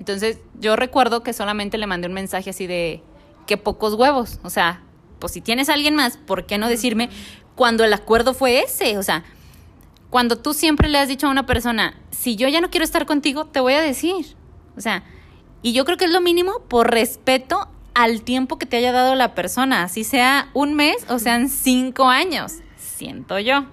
[0.00, 3.04] entonces yo recuerdo que solamente le mandé un mensaje así de
[3.46, 4.82] que pocos huevos, o sea,
[5.22, 7.08] pues si tienes a alguien más, ¿por qué no decirme
[7.54, 8.98] cuando el acuerdo fue ese?
[8.98, 9.22] O sea,
[10.10, 13.06] cuando tú siempre le has dicho a una persona, si yo ya no quiero estar
[13.06, 14.34] contigo, te voy a decir.
[14.76, 15.04] O sea,
[15.62, 19.14] y yo creo que es lo mínimo por respeto al tiempo que te haya dado
[19.14, 23.66] la persona, si sea un mes o sean cinco años, siento yo.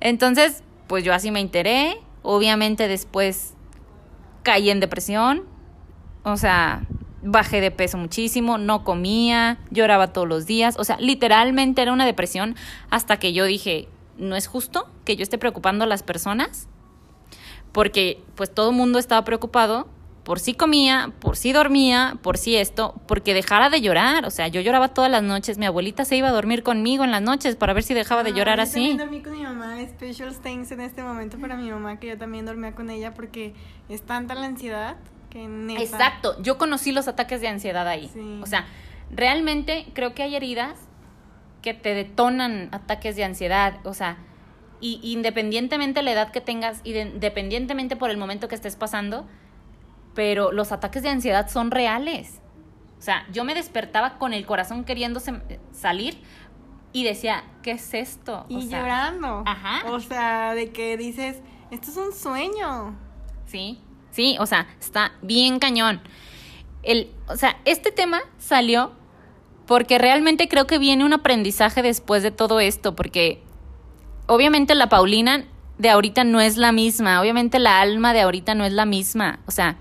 [0.00, 3.54] Entonces, pues yo así me enteré, obviamente después
[4.42, 5.44] caí en depresión,
[6.24, 6.82] o sea,
[7.22, 12.06] bajé de peso muchísimo, no comía, lloraba todos los días, o sea, literalmente era una
[12.06, 12.56] depresión
[12.90, 16.68] hasta que yo dije, no es justo que yo esté preocupando a las personas,
[17.72, 19.88] porque pues todo el mundo estaba preocupado
[20.24, 24.46] por si comía, por si dormía, por si esto, porque dejara de llorar, o sea,
[24.46, 27.56] yo lloraba todas las noches, mi abuelita se iba a dormir conmigo en las noches
[27.56, 28.96] para ver si dejaba de Ah, llorar yo así.
[28.96, 32.18] También dormí con mi mamá, special thanks en este momento para mi mamá que yo
[32.18, 33.54] también dormía con ella porque
[33.88, 34.96] es tanta la ansiedad
[35.34, 35.82] neta.
[35.82, 38.10] Exacto, yo conocí los ataques de ansiedad ahí.
[38.12, 38.40] Sí.
[38.42, 38.66] O sea,
[39.10, 40.78] realmente creo que hay heridas
[41.62, 44.18] que te detonan ataques de ansiedad, o sea,
[44.80, 49.26] y independientemente de la edad que tengas, independientemente por el momento que estés pasando,
[50.14, 52.40] pero los ataques de ansiedad son reales.
[52.98, 55.40] O sea, yo me despertaba con el corazón queriéndose
[55.72, 56.20] salir
[56.92, 58.44] y decía, ¿qué es esto?
[58.48, 59.42] O Y sea, llorando.
[59.46, 59.90] Ajá.
[59.90, 61.40] O sea, de que dices,
[61.70, 62.96] esto es un sueño.
[63.46, 63.80] Sí,
[64.12, 66.00] sí, o sea, está bien cañón.
[66.84, 68.92] El, o sea, este tema salió
[69.66, 73.42] porque realmente creo que viene un aprendizaje después de todo esto, porque
[74.26, 75.44] obviamente la Paulina
[75.78, 79.40] de ahorita no es la misma, obviamente la alma de ahorita no es la misma.
[79.46, 79.76] O sea,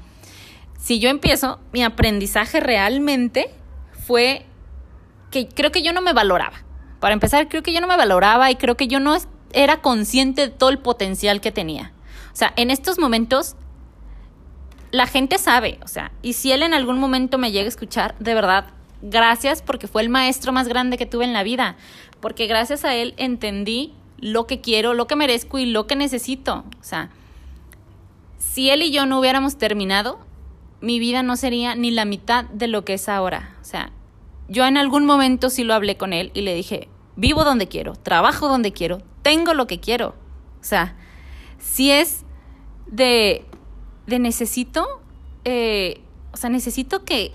[0.80, 3.52] si yo empiezo, mi aprendizaje realmente
[4.06, 4.46] fue
[5.30, 6.64] que creo que yo no me valoraba.
[7.00, 9.16] Para empezar, creo que yo no me valoraba y creo que yo no
[9.54, 11.94] era consciente de todo el potencial que tenía.
[12.34, 13.56] O sea, en estos momentos
[14.92, 18.16] la gente sabe, o sea, y si él en algún momento me llega a escuchar,
[18.20, 18.66] de verdad,
[19.02, 21.78] gracias porque fue el maestro más grande que tuve en la vida,
[22.20, 26.66] porque gracias a él entendí lo que quiero, lo que merezco y lo que necesito.
[26.80, 27.10] O sea,
[28.38, 30.20] si él y yo no hubiéramos terminado,
[30.82, 33.56] mi vida no sería ni la mitad de lo que es ahora.
[33.62, 33.92] O sea,
[34.48, 37.96] yo en algún momento sí lo hablé con él y le dije, vivo donde quiero,
[37.96, 40.16] trabajo donde quiero, tengo lo que quiero.
[40.60, 40.96] O sea,
[41.60, 42.26] si es
[42.88, 43.46] de,
[44.08, 45.02] de necesito,
[45.46, 47.32] eh, o sea, necesito que,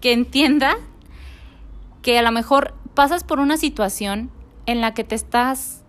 [0.00, 0.76] que entienda
[2.02, 4.30] que a lo mejor pasas por una situación
[4.66, 5.82] en la que te estás,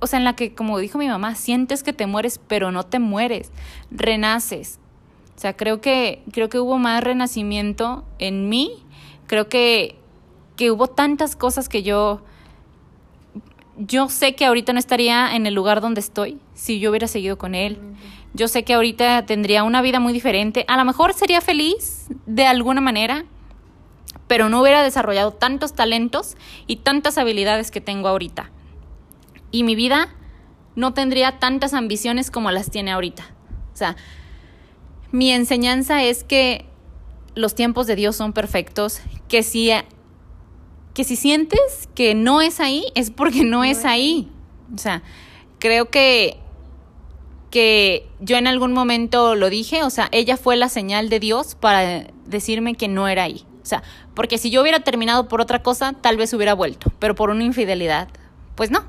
[0.00, 2.84] o sea, en la que, como dijo mi mamá, sientes que te mueres, pero no
[2.84, 3.52] te mueres,
[3.90, 4.78] renaces.
[5.36, 8.84] O sea, creo que, creo que hubo más renacimiento en mí,
[9.26, 9.96] creo que,
[10.56, 12.20] que hubo tantas cosas que yo,
[13.78, 17.38] yo sé que ahorita no estaría en el lugar donde estoy si yo hubiera seguido
[17.38, 17.78] con él.
[18.32, 20.64] Yo sé que ahorita tendría una vida muy diferente.
[20.68, 23.24] A lo mejor sería feliz de alguna manera,
[24.26, 28.50] pero no hubiera desarrollado tantos talentos y tantas habilidades que tengo ahorita.
[29.50, 30.14] Y mi vida
[30.76, 33.24] no tendría tantas ambiciones como las tiene ahorita.
[33.72, 33.96] O sea,
[35.10, 36.66] mi enseñanza es que
[37.34, 39.70] los tiempos de Dios son perfectos, que si,
[40.94, 44.30] que si sientes que no es ahí, es porque no, es ahí.
[44.74, 45.02] O sea,
[45.58, 46.38] creo que,
[47.50, 51.54] que yo en algún momento lo dije, o sea, ella fue la señal de Dios
[51.54, 53.46] para decirme que no era ahí.
[53.62, 53.82] O sea,
[54.14, 57.44] porque si yo hubiera terminado por otra cosa, tal vez hubiera vuelto, pero por una
[57.44, 58.08] infidelidad,
[58.54, 58.84] pues no.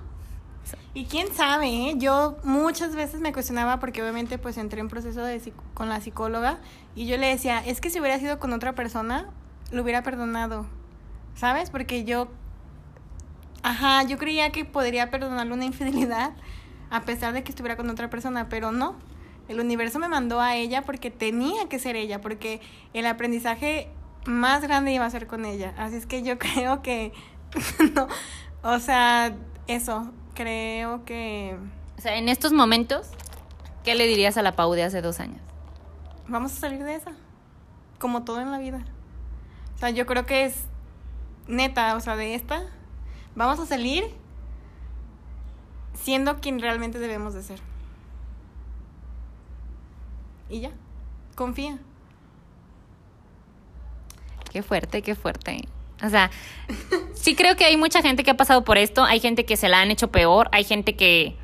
[0.93, 1.93] Y quién sabe, ¿eh?
[1.97, 6.59] yo muchas veces me cuestionaba porque obviamente pues entré en proceso de con la psicóloga
[6.95, 9.30] y yo le decía, es que si hubiera sido con otra persona,
[9.72, 10.66] lo hubiera perdonado,
[11.34, 11.70] ¿sabes?
[11.70, 12.28] Porque yo
[13.64, 16.32] Ajá, yo creía que podría perdonarle una infidelidad
[16.92, 18.96] a pesar de que estuviera con otra persona, pero no.
[19.48, 22.62] El universo me mandó a ella porque tenía que ser ella, porque
[22.94, 23.89] el aprendizaje
[24.26, 25.74] más grande iba a ser con ella.
[25.78, 27.12] Así es que yo creo que
[27.96, 28.08] no,
[28.62, 29.36] o sea,
[29.68, 31.58] eso, creo que
[31.98, 33.10] O sea, en estos momentos,
[33.84, 35.42] ¿qué le dirías a la Pau de hace dos años?
[36.32, 37.12] vamos a salir de esa,
[38.00, 38.86] como todo en la vida.
[39.76, 40.56] O sea, yo creo que es
[41.48, 42.64] neta, o sea, de esta,
[43.36, 44.06] vamos a salir
[45.94, 47.60] siendo quien realmente debemos de ser.
[50.50, 50.72] Y ya,
[51.36, 51.80] confía.
[54.52, 55.62] Qué fuerte, qué fuerte.
[56.04, 56.32] O sea,
[57.14, 59.70] sí creo que hay mucha gente que ha pasado por esto, hay gente que se
[59.70, 61.36] la han hecho peor, hay gente que...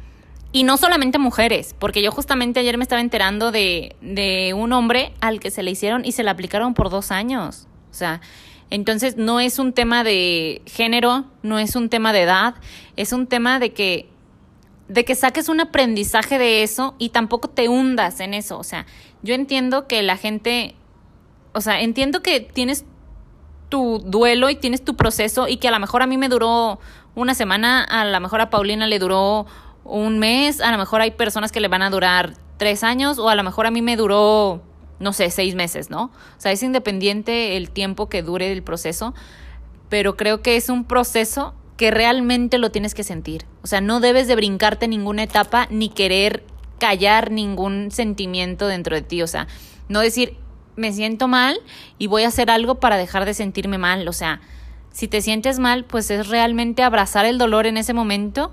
[0.52, 5.14] Y no solamente mujeres, porque yo justamente ayer me estaba enterando de, de un hombre
[5.20, 7.68] al que se le hicieron y se le aplicaron por dos años.
[7.92, 8.22] O sea,
[8.70, 12.56] entonces no es un tema de género, no es un tema de edad,
[12.96, 14.10] es un tema de que
[14.88, 18.58] de que saques un aprendizaje de eso y tampoco te hundas en eso.
[18.58, 18.86] O sea,
[19.22, 20.76] yo entiendo que la gente,
[21.54, 22.86] o sea, entiendo que tienes
[23.70, 26.80] tu duelo y tienes tu proceso y que a lo mejor a mí me duró
[27.16, 29.46] una semana, a lo mejor a Paulina le duró
[29.84, 33.30] un mes, a lo mejor hay personas que le van a durar tres años o
[33.30, 34.62] a lo mejor a mí me duró,
[35.00, 36.06] no sé, seis meses, ¿no?
[36.06, 39.14] O sea, es independiente el tiempo que dure el proceso,
[39.90, 43.46] pero creo que es un proceso que realmente lo tienes que sentir.
[43.62, 46.44] O sea, no debes de brincarte ninguna etapa ni querer
[46.80, 49.22] callar ningún sentimiento dentro de ti.
[49.22, 49.48] O sea,
[49.88, 50.36] no decir,
[50.76, 51.60] me siento mal
[51.98, 54.08] y voy a hacer algo para dejar de sentirme mal.
[54.08, 54.42] O sea,
[54.92, 58.52] si te sientes mal, pues es realmente abrazar el dolor en ese momento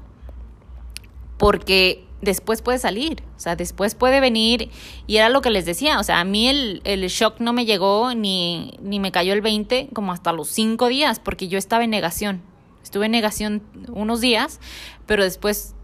[1.39, 4.71] porque después puede salir, o sea, después puede venir
[5.07, 7.67] y era lo que les decía, o sea, a mí el, el shock no me
[7.67, 11.85] llegó ni, ni me cayó el 20 como hasta los cinco días porque yo estaba
[11.85, 12.43] en negación,
[12.95, 14.61] estuve en negación unos días,
[15.05, 15.75] pero después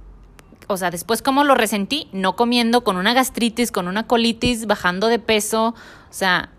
[0.68, 5.08] o sea, después cómo lo resentí, no comiendo, con una gastritis, con una colitis, bajando
[5.08, 6.50] de peso, o sea,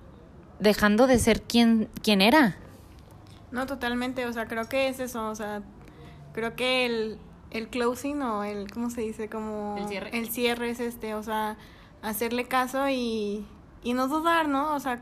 [0.60, 2.58] dejando de ser quien, quien era.
[3.52, 5.62] No, totalmente, o sea, creo que es eso, o sea,
[6.34, 7.18] creo que el,
[7.52, 9.30] el closing o el, ¿cómo se dice?
[9.30, 10.10] Como El cierre.
[10.12, 11.56] el cierre es este, o sea,
[12.02, 13.46] hacerle caso y,
[13.82, 14.76] y no dudar, ¿no?
[14.76, 15.00] O sea,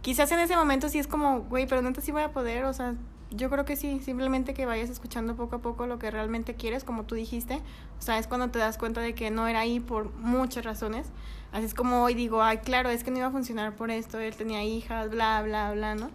[0.00, 2.72] quizás en ese momento sí es como, güey, pero neta sí voy a poder, o
[2.72, 2.94] sea,
[3.34, 6.84] yo creo que sí, simplemente que vayas escuchando poco a poco lo que realmente quieres,
[6.84, 7.60] como tú dijiste,
[7.98, 11.06] o sea, es cuando te das cuenta de que no era ahí por muchas razones,
[11.52, 14.18] así es como hoy digo, ay, claro, es que no iba a funcionar por esto,
[14.20, 16.10] él tenía hijas, bla, bla, bla, ¿no?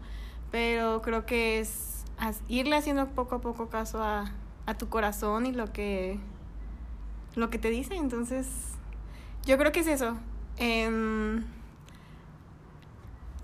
[0.51, 2.03] Pero creo que es
[2.47, 4.31] irle haciendo poco a poco caso a,
[4.65, 6.19] a tu corazón y lo que,
[7.35, 8.47] lo que te dice, entonces,
[9.45, 10.17] yo creo que es eso.
[10.57, 11.43] Em,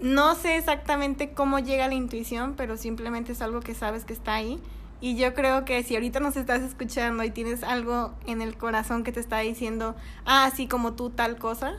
[0.04, 4.34] no sé exactamente cómo llega la intuición, pero simplemente es algo que sabes que está
[4.34, 4.60] ahí.
[5.00, 9.06] Y yo creo que si ahorita nos estás escuchando y tienes algo en el corazón
[9.06, 9.96] que te está diciendo,
[10.26, 11.76] ah, así como tú tal cosa,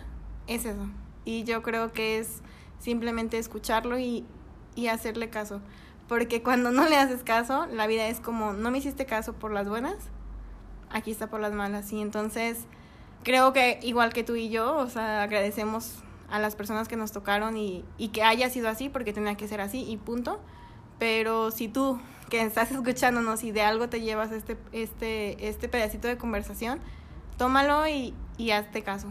[0.47, 0.89] es eso.
[1.27, 2.41] Y yo creo que es
[2.79, 4.25] simplemente escucharlo y,
[4.75, 5.61] y hacerle caso.
[6.09, 9.53] Porque cuando no le haces caso, la vida es como, no me hiciste caso por
[9.53, 9.97] las buenas,
[10.89, 11.93] aquí está por las malas.
[11.93, 12.61] Y entonces
[13.23, 17.13] creo que igual que tú y yo, o sea, agradecemos a las personas que nos
[17.13, 20.41] tocaron y, y que haya sido así, porque tenía que ser así y punto.
[20.99, 26.09] Pero si tú que estás escuchándonos y de algo te llevas este, este, este pedacito
[26.09, 26.81] de conversación,
[27.37, 29.09] tómalo y, y hazte caso.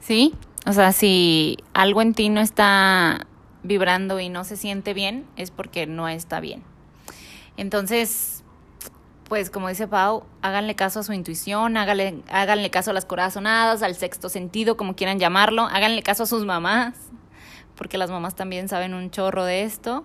[0.00, 0.34] Sí,
[0.66, 3.26] o sea, si algo en ti no está
[3.62, 6.64] vibrando y no se siente bien, es porque no está bien.
[7.56, 8.41] Entonces,
[9.32, 13.82] pues como dice Pau, háganle caso a su intuición, háganle, háganle caso a las corazonadas,
[13.82, 16.92] al sexto sentido, como quieran llamarlo, háganle caso a sus mamás,
[17.74, 20.04] porque las mamás también saben un chorro de esto.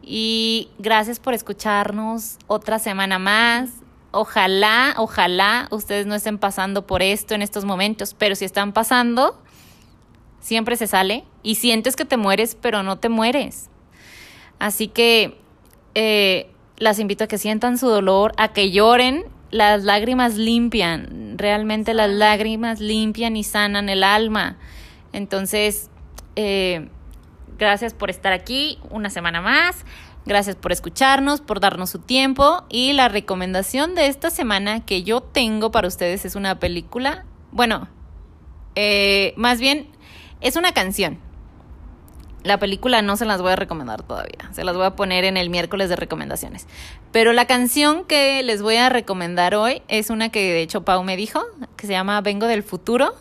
[0.00, 3.70] Y gracias por escucharnos otra semana más.
[4.12, 9.42] Ojalá, ojalá ustedes no estén pasando por esto en estos momentos, pero si están pasando,
[10.38, 13.70] siempre se sale y sientes que te mueres, pero no te mueres.
[14.60, 15.36] Así que
[15.96, 19.24] eh, las invito a que sientan su dolor, a que lloren.
[19.50, 24.56] Las lágrimas limpian, realmente las lágrimas limpian y sanan el alma.
[25.12, 25.88] Entonces,
[26.34, 26.88] eh,
[27.56, 29.84] gracias por estar aquí una semana más.
[30.26, 32.64] Gracias por escucharnos, por darnos su tiempo.
[32.68, 37.24] Y la recomendación de esta semana que yo tengo para ustedes es una película.
[37.52, 37.88] Bueno,
[38.74, 39.88] eh, más bien
[40.40, 41.25] es una canción.
[42.46, 44.48] La película no se las voy a recomendar todavía.
[44.52, 46.68] Se las voy a poner en el miércoles de recomendaciones.
[47.10, 51.02] Pero la canción que les voy a recomendar hoy es una que de hecho Pau
[51.02, 51.42] me dijo,
[51.76, 53.16] que se llama Vengo del futuro.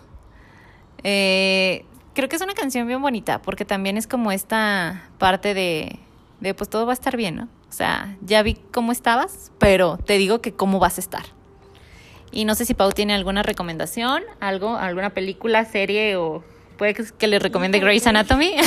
[1.01, 5.97] Eh, creo que es una canción bien bonita porque también es como esta parte de,
[6.39, 7.49] de pues todo va a estar bien, ¿no?
[7.67, 11.23] O sea, ya vi cómo estabas, pero te digo que cómo vas a estar.
[12.31, 16.43] Y no sé si Pau tiene alguna recomendación, algo, alguna película, serie o
[16.75, 18.55] puede que, que le recomiende Grey's Anatomy.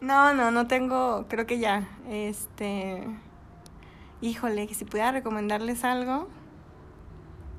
[0.00, 1.86] No, no, no tengo, creo que ya.
[2.08, 3.06] Este,
[4.22, 6.26] híjole, que si pudiera recomendarles algo,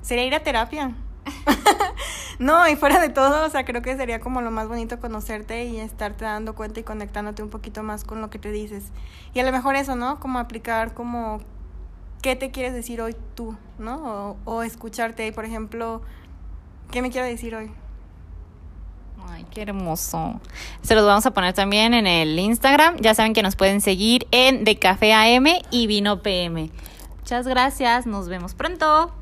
[0.00, 0.92] sería ir a terapia.
[2.40, 5.66] no, y fuera de todo, o sea, creo que sería como lo más bonito conocerte
[5.66, 8.90] y estarte dando cuenta y conectándote un poquito más con lo que te dices.
[9.34, 10.18] Y a lo mejor eso, ¿no?
[10.18, 11.40] Como aplicar como
[12.22, 14.36] qué te quieres decir hoy tú, ¿no?
[14.44, 16.02] O, o escucharte, por ejemplo,
[16.90, 17.70] ¿qué me quiero decir hoy?
[19.32, 20.40] Ay, qué hermoso.
[20.82, 22.98] Se los vamos a poner también en el Instagram.
[22.98, 26.70] Ya saben que nos pueden seguir en De Café AM y Vino PM.
[27.20, 28.04] Muchas gracias.
[28.04, 29.21] Nos vemos pronto.